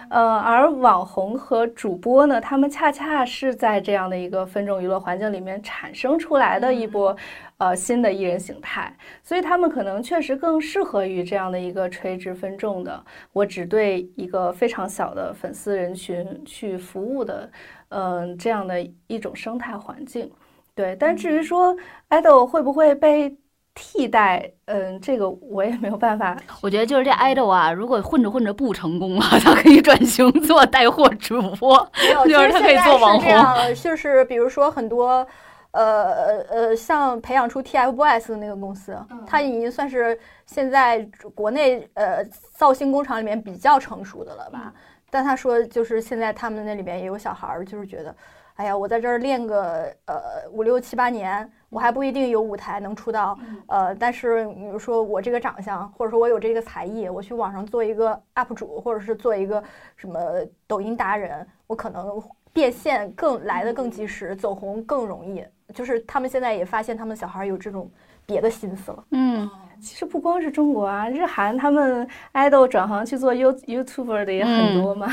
[0.08, 7.14] 呃，而网红和主播呢，他们恰恰是在这样的一个分众娱乐环境里面产生出来的一波，
[7.58, 17.50] 呃，新的艺人形态，所以他们可能确实更适合于这样的一个垂直分众的，我只对一个非常小的粉丝人群去服务的，
[17.88, 20.30] 嗯，这样的一种生态环境。
[20.74, 21.76] 对，但至于说
[22.10, 23.36] idol 会不会被？
[23.78, 26.34] 替代，嗯，这个我也没有办法。
[26.62, 31.78] 我觉得就是这 idol 啊，如果混着混着不成功了， 他可以转型做带货主播，
[32.24, 33.74] 就是他可以做网红。
[33.74, 35.26] 就是比如说很多，
[35.72, 42.24] 呃呃呃，像培养出 TFBOYS 的那个公司，它已经算是现在国内呃
[42.54, 44.72] 造星工厂里面比较成熟的了吧。
[45.10, 48.14] 但他说，就是现在他们那里面也有小孩儿，就是觉得。
[48.54, 53.38] 哎呀，我在这儿练个呃五六七八年，我还不一定有舞台能出道。
[53.66, 59.62] 呃，但是比如说我这个长相，或者说我有这个才艺，我去网上做一个 UP 主，或者是做一个
[59.96, 60.18] 什么
[60.66, 65.44] 抖音达人，我可能变现更来的更及时，走红更容易。
[65.74, 67.90] 就是他们现在也发现，他们小孩有这种
[68.24, 69.04] 别的心思了。
[69.10, 69.50] 嗯，
[69.80, 75.08] 其实不光是中国啊，日韩他们爱豆转行去做 You YouTuber 的也很多嘛，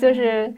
[0.00, 0.54] 就是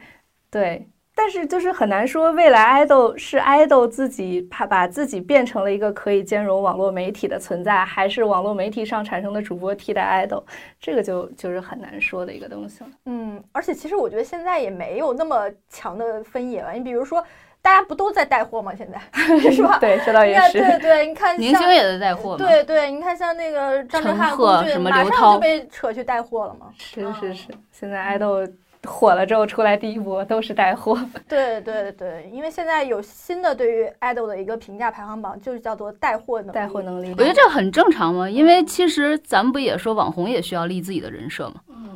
[0.49, 0.87] 对。
[1.17, 10.45] 但是就是很难说，未来爱豆是爱豆自己怕把自己变成了一个可以兼容网络媒体的存在，还是网络媒体上产生的主播替代爱豆，
[10.77, 12.89] 这个就就是很难说的一个东西了。
[13.05, 16.73] 嗯，而且其实我觉得现在也没有那么强的分野了。
[16.73, 17.23] 你比如说，
[17.61, 18.73] 大家不都在带货吗？
[18.77, 18.99] 现在
[19.49, 19.77] 是吧？
[19.79, 20.59] 对，这倒也是。
[20.59, 22.35] 对对，你看明星也在带货。
[22.35, 26.67] 对对，你看像那个张哲瀚、龚俊，马上就被扯去带货了嘛。
[26.77, 28.45] 是是是，现在爱豆。
[28.85, 37.09] 火了之后出来第一波都是带货，对对对，因为现在有新的对于 idol 的一个评价排行榜，就是叫做带货能带货能力。
[37.17, 41.55] 我觉得这很正常嘛，因为其实咱们不也说网红也需要立自己的人设嘛，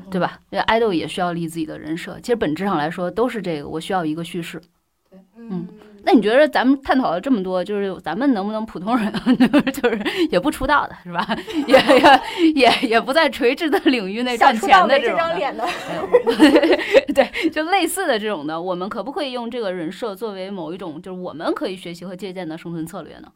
[0.09, 0.39] 对吧？
[0.49, 4.59] 因为 idol 也需要立自己的人设，其实本质上来说都是这个，我需要一个叙事。
[5.09, 5.67] 对，嗯。
[6.09, 9.13] 那你觉得咱们探讨了这么多，就是咱们能不能普通人，
[9.71, 10.01] 就是
[10.31, 11.23] 也不出道的是吧？
[11.67, 15.19] 也 也也也不在垂直的领域内赚钱的这种
[15.55, 15.67] 的，
[17.13, 23.27] 对，就类似的这种的，我们可不可以用这个人设作为某一种就是我们可以学习和借鉴的生存策略呢？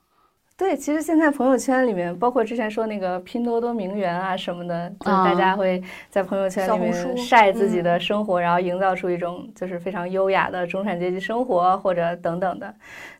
[0.55, 12.73] 对，其实现在朋友圈里面，包括之前说那个拼多多名媛啊什么的，就是大家会在朋友圈里面晒自己的生活，然后营造出一种就是非常优雅的中产阶级生活或者等等的。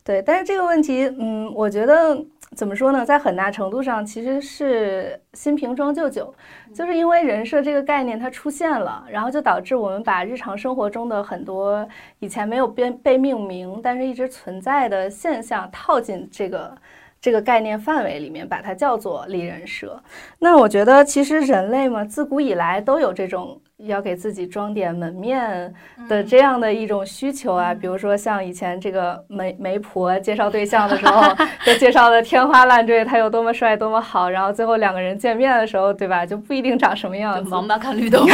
[0.03, 2.15] 对，但是这个问题，嗯，我觉得
[2.55, 6.31] 怎么说呢，在很大程度上其实是新瓶装旧酒，
[6.73, 11.85] 就是因为人设这个概念它出现了，然后就导致我们把日常生活中的很多
[12.19, 16.77] 以前没有被被命名，但是一直存在的现象套进这个。
[17.23, 19.97] 这个概念范围里面，把它叫做立人设。
[20.39, 23.61] 那我觉得，其实人类嘛，自古以来都有这种。
[23.87, 25.73] 要给自己装点门面
[26.07, 31.21] 的这样的一种需求啊，比如说像以前这个媒媒婆介绍对象的时候，
[31.65, 37.49] 就介绍的天花乱坠，他有多么帅多么好，然后最后两个人见面的时候，对吧，就不一定长什么样子。
[37.49, 38.25] 王八看绿豆。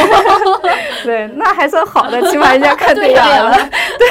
[1.03, 3.57] 对，那还算好的，起码人家看对 眼了。
[3.97, 4.07] 对，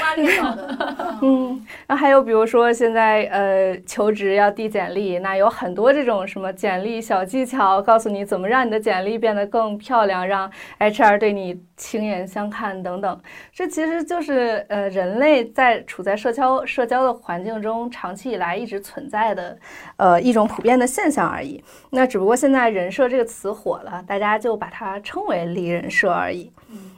[0.00, 0.91] 妈领导的。
[1.24, 10.50] 嗯，然后还有比如说现在呃求职要递简历，那有很多这种什么简历小技巧，告诉你怎么让你的简历变得更漂亮，让
[10.80, 13.20] HR 对你倾眼相看等等，
[13.52, 19.56] 这其实就是呃人类在处在社交社交的环境中长期以来一直存在的
[19.98, 21.62] 呃一种普遍的现象而已。
[21.90, 26.50] 那只不过现在“人设”这个词火了，大家就把它称为“立人设”而已。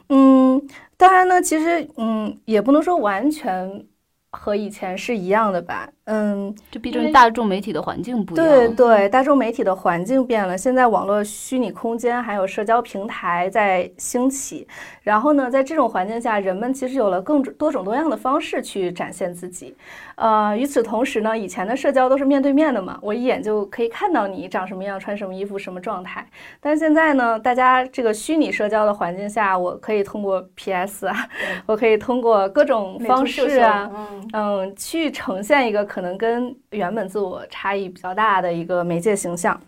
[0.08, 0.66] 嗯，
[0.96, 3.84] 当然呢，其实嗯也不能说完全。
[4.34, 8.46] 和以前是一样的吧，嗯，就毕竟大众媒体的环境不一样。
[8.46, 14.66] 对对，大众媒体的环境变了，现在网络虚拟空间还有社交平台在兴起，
[15.02, 19.74] 然后呢，在这种环境下，人们其实有了更多种多样的方式去展现自己。
[20.16, 26.24] 呃，与此同时呢，以前的社交都是面对面的嘛，我一眼就可以看到你长什么样、穿什么衣服、什么状态。
[26.60, 31.28] 但是现在呢，大家这个虚拟社交的环境下，我可以通过 PS 啊，
[31.66, 33.90] 我可以通过各种方式啊，
[34.32, 39.60] 嗯，去呈现一个可能跟原本自我差异比较大的一个媒介形象。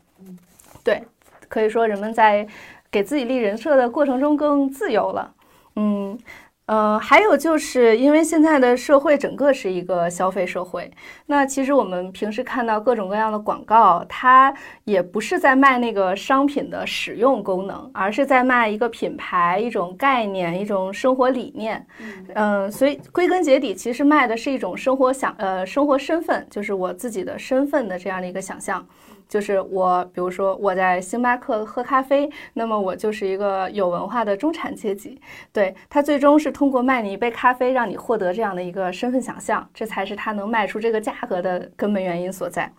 [0.82, 1.00] 对，
[1.48, 2.44] 可以说人们在
[2.90, 5.32] 给自己立人设的过程中更自由了。
[5.76, 6.18] 嗯。
[6.66, 10.90] 呃，还有就是因为现在的社会整个是一个消费社会，
[11.26, 14.52] 那其实我们平时看到各种各样的广告，它
[14.82, 21.86] 也不是在卖那个商品的使用功能，而是在卖一个品牌、一种概念、一种生活理念。
[22.34, 28.84] 嗯，所以归根结底，其实卖的是一种生活想呃生活身份，就是我自己的身份的这样的一个想象。
[29.28, 35.20] 就是我，比如说我在星巴克喝咖啡，那么我就是一个有文化的中产阶级。
[35.52, 42.72] 对他最终是通过卖你一杯咖啡，让你获得这样的一个身份想象，这才是他能卖出这个价格的根本原因所在。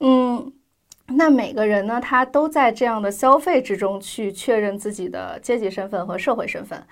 [0.00, 0.52] 嗯，
[1.06, 6.82] 那每个人呢，他都在这样的消费之中去确认自己的阶级身份和社会身份，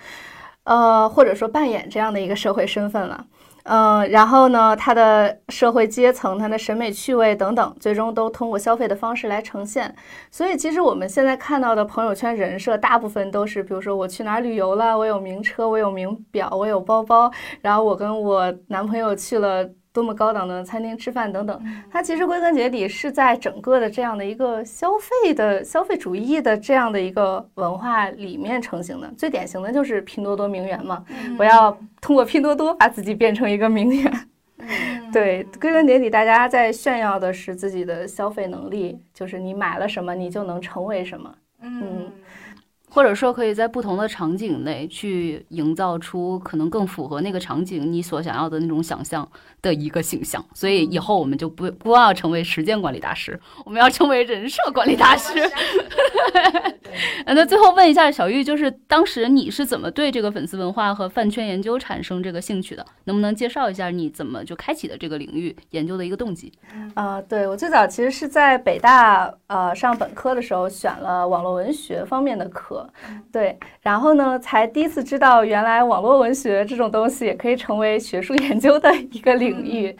[0.62, 3.26] 呃，或者说扮演这样的一个社会身份了。
[3.64, 9.94] 嗯，然后呢，他的社会阶层、他的审美趣味等等，最终都通过消费的方式来呈现。
[10.30, 17.30] 所以，其实我们现在看到的朋友圈人设，大部分都是，比如说我去哪旅游了，我有名车，我有名表，我有包包，
[17.62, 19.68] 然后我跟我男朋友去了。
[19.95, 29.09] 多么高档的餐厅吃饭等等，它其实归根结底是在整个的这样的一个消费的消费主义的这样的一个文化里面成型的。
[29.16, 31.05] 最典型的就是拼多多名媛嘛，
[31.38, 34.12] 我要通过拼多多把自己变成一个名媛。
[35.12, 41.32] 对，归根结底，大家在炫耀的是自己的消费能力，就是你买了什么，你就能成为什么。
[41.62, 42.11] 嗯。
[42.95, 49.28] 或者说，可以在不同的场景内去营造出可能更符合那个场景你所想要的那种想象
[49.61, 50.42] 的一个形象。
[50.55, 55.32] 所以以后我们就不不要成为时间管理大师，我们要成为人设管理大师。
[57.26, 62.86] 那最后问一下小玉，就是当时你是怎么对这个粉丝文化和饭圈研究产生这个兴趣的？
[63.07, 66.53] 能不能介绍一下你怎么就开启的这个领域研究的一个动机？
[66.95, 72.84] 啊，对我最早其实是在北大呃上本科的时候选了网络文学方面的课。
[73.32, 79.97] 对，然后呢，才第一次知道原来网络文学这种东西也可以成为学术研究的一个领域。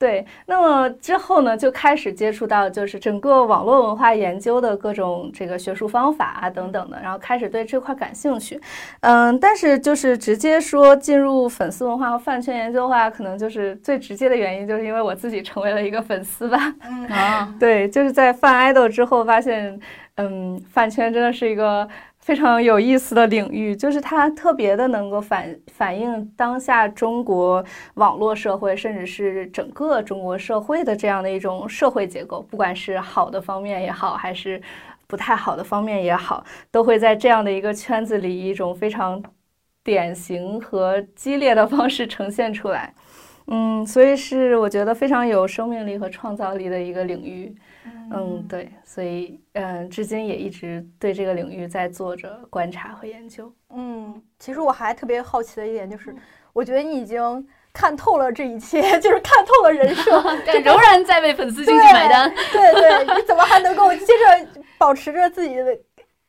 [0.00, 8.60] 对，那么之后呢，就开始接触到就是整个网络文化研究的各种这个学术方法啊等等的，然后开始对这块感兴趣。
[9.00, 16.72] 嗯，但是就是直接说进入粉丝文化和饭圈研究的话，可能就是最直接的原因，就是因为我自己成为了一个粉丝吧。
[17.08, 19.80] 啊，对，就是在饭 idol 之后发现，
[20.14, 21.88] 嗯，饭圈真的是一个。
[22.28, 27.64] 非常有意思的领域，就是它特别的能够反反映当下中国
[27.94, 34.60] 网络社会，甚至是整个中国社会的这样的一种社会结构，不管是好的方面也好，还是
[35.06, 39.22] 不太好的方面也好，都会在这样的一个圈子里，一种非常
[39.82, 42.92] 典型和激烈的方式呈现出来。
[43.46, 47.56] 嗯，所以是我觉得非常有生命力和创造力的一个领域。
[48.10, 53.52] 嗯，对，所以嗯，至今也一直对这个领域在做着观察和研究。
[53.70, 56.14] 嗯，其实我还特别好奇的一点就是，
[56.52, 62.32] 我觉得你已经看透了这一切， 就是看透了人生， 但，仍然在为粉丝经济买单。
[62.52, 65.78] 对对，你怎么还能够接着保持着自己的？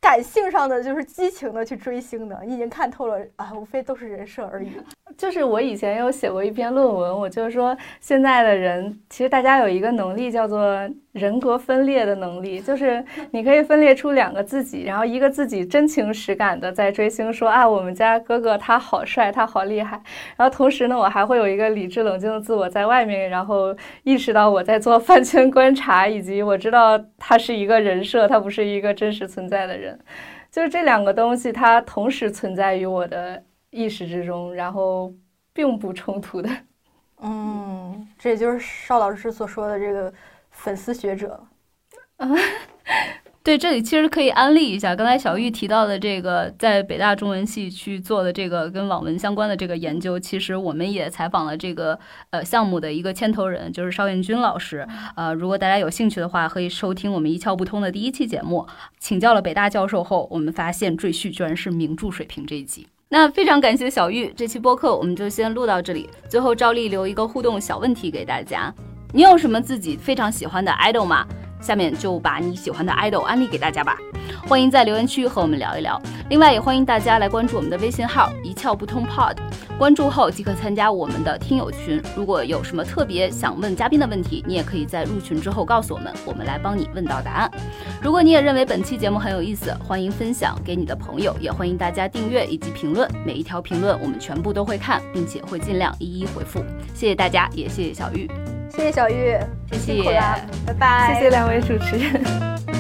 [0.02, 4.72] 感性上的就是激情的去追星的，你已经看透了啊，无非都是人设而已。
[5.18, 20.02] 就是我以前有写过一篇论文，我就是说现在的人其实大家有一个能力叫做人格分裂的能力，就是你可以分裂出两个自己，然后一个自己真情实感的在追星，说啊我们家哥哥他好帅，他好厉害。
[20.38, 29.89] 然后同时呢，我还会有一个理智冷静的自我在外面，然后意识到我在做饭圈观察，以及我知道他是一个人设，他不是一个真实存在的人。
[30.52, 33.44] 就是这两个东西，它同时存在于我的。
[33.72, 35.14] 意识之中，然后
[35.54, 36.50] 并不冲突的。
[37.18, 40.12] 嗯，这也就是邵老师所说的这个
[40.50, 41.40] 粉丝学者。
[43.50, 51.98] 对，这里其实可以安利一下，刚才小玉提到的这个在北大中文系去做的这个跟网文相关的这个研究，其实我们也采访了这个
[52.30, 54.88] 呃项目的一个牵头人，就是邵彦军老师。
[55.16, 58.68] 呃，如果大家有兴趣的话，可以收听我们一窍不通的第一期节目，
[59.00, 62.86] 请教了北大教授后，我们发现赘婿居然是名著水平这一集。
[63.10, 66.08] 那非常感谢小玉，这期播客我们就先录到这里。
[66.30, 68.72] 最后照例留一个互动小问题给大家：
[69.12, 71.26] 你有什么自己非常喜欢的 idol 吗？
[71.62, 73.98] 下面就把你喜欢的 idol 安利给大家吧。
[74.48, 76.02] 欢迎在留言区和我们聊一聊。
[76.30, 79.36] 另外也欢迎大家来关注我们的微信号一窍不通 Pod，
[79.78, 82.02] 关注后即可参加我们的听友群。
[82.16, 87.52] 如果有什么特别想问嘉宾的问题，你也可以在入群之后告诉我们，我们来帮你问到答案。
[88.02, 93.10] 如果你也认为本期节目很有意思，欢迎分享给你的朋友，也欢迎大家订阅以及评论。
[93.26, 96.64] 每一条评论我们全部都会看，并且会尽量一一回复。
[96.94, 98.30] 谢谢大家，也谢谢小玉，
[98.70, 99.38] 谢谢小玉，
[99.72, 100.04] 谢谢，
[100.66, 102.79] 拜拜，谢谢两位主持人。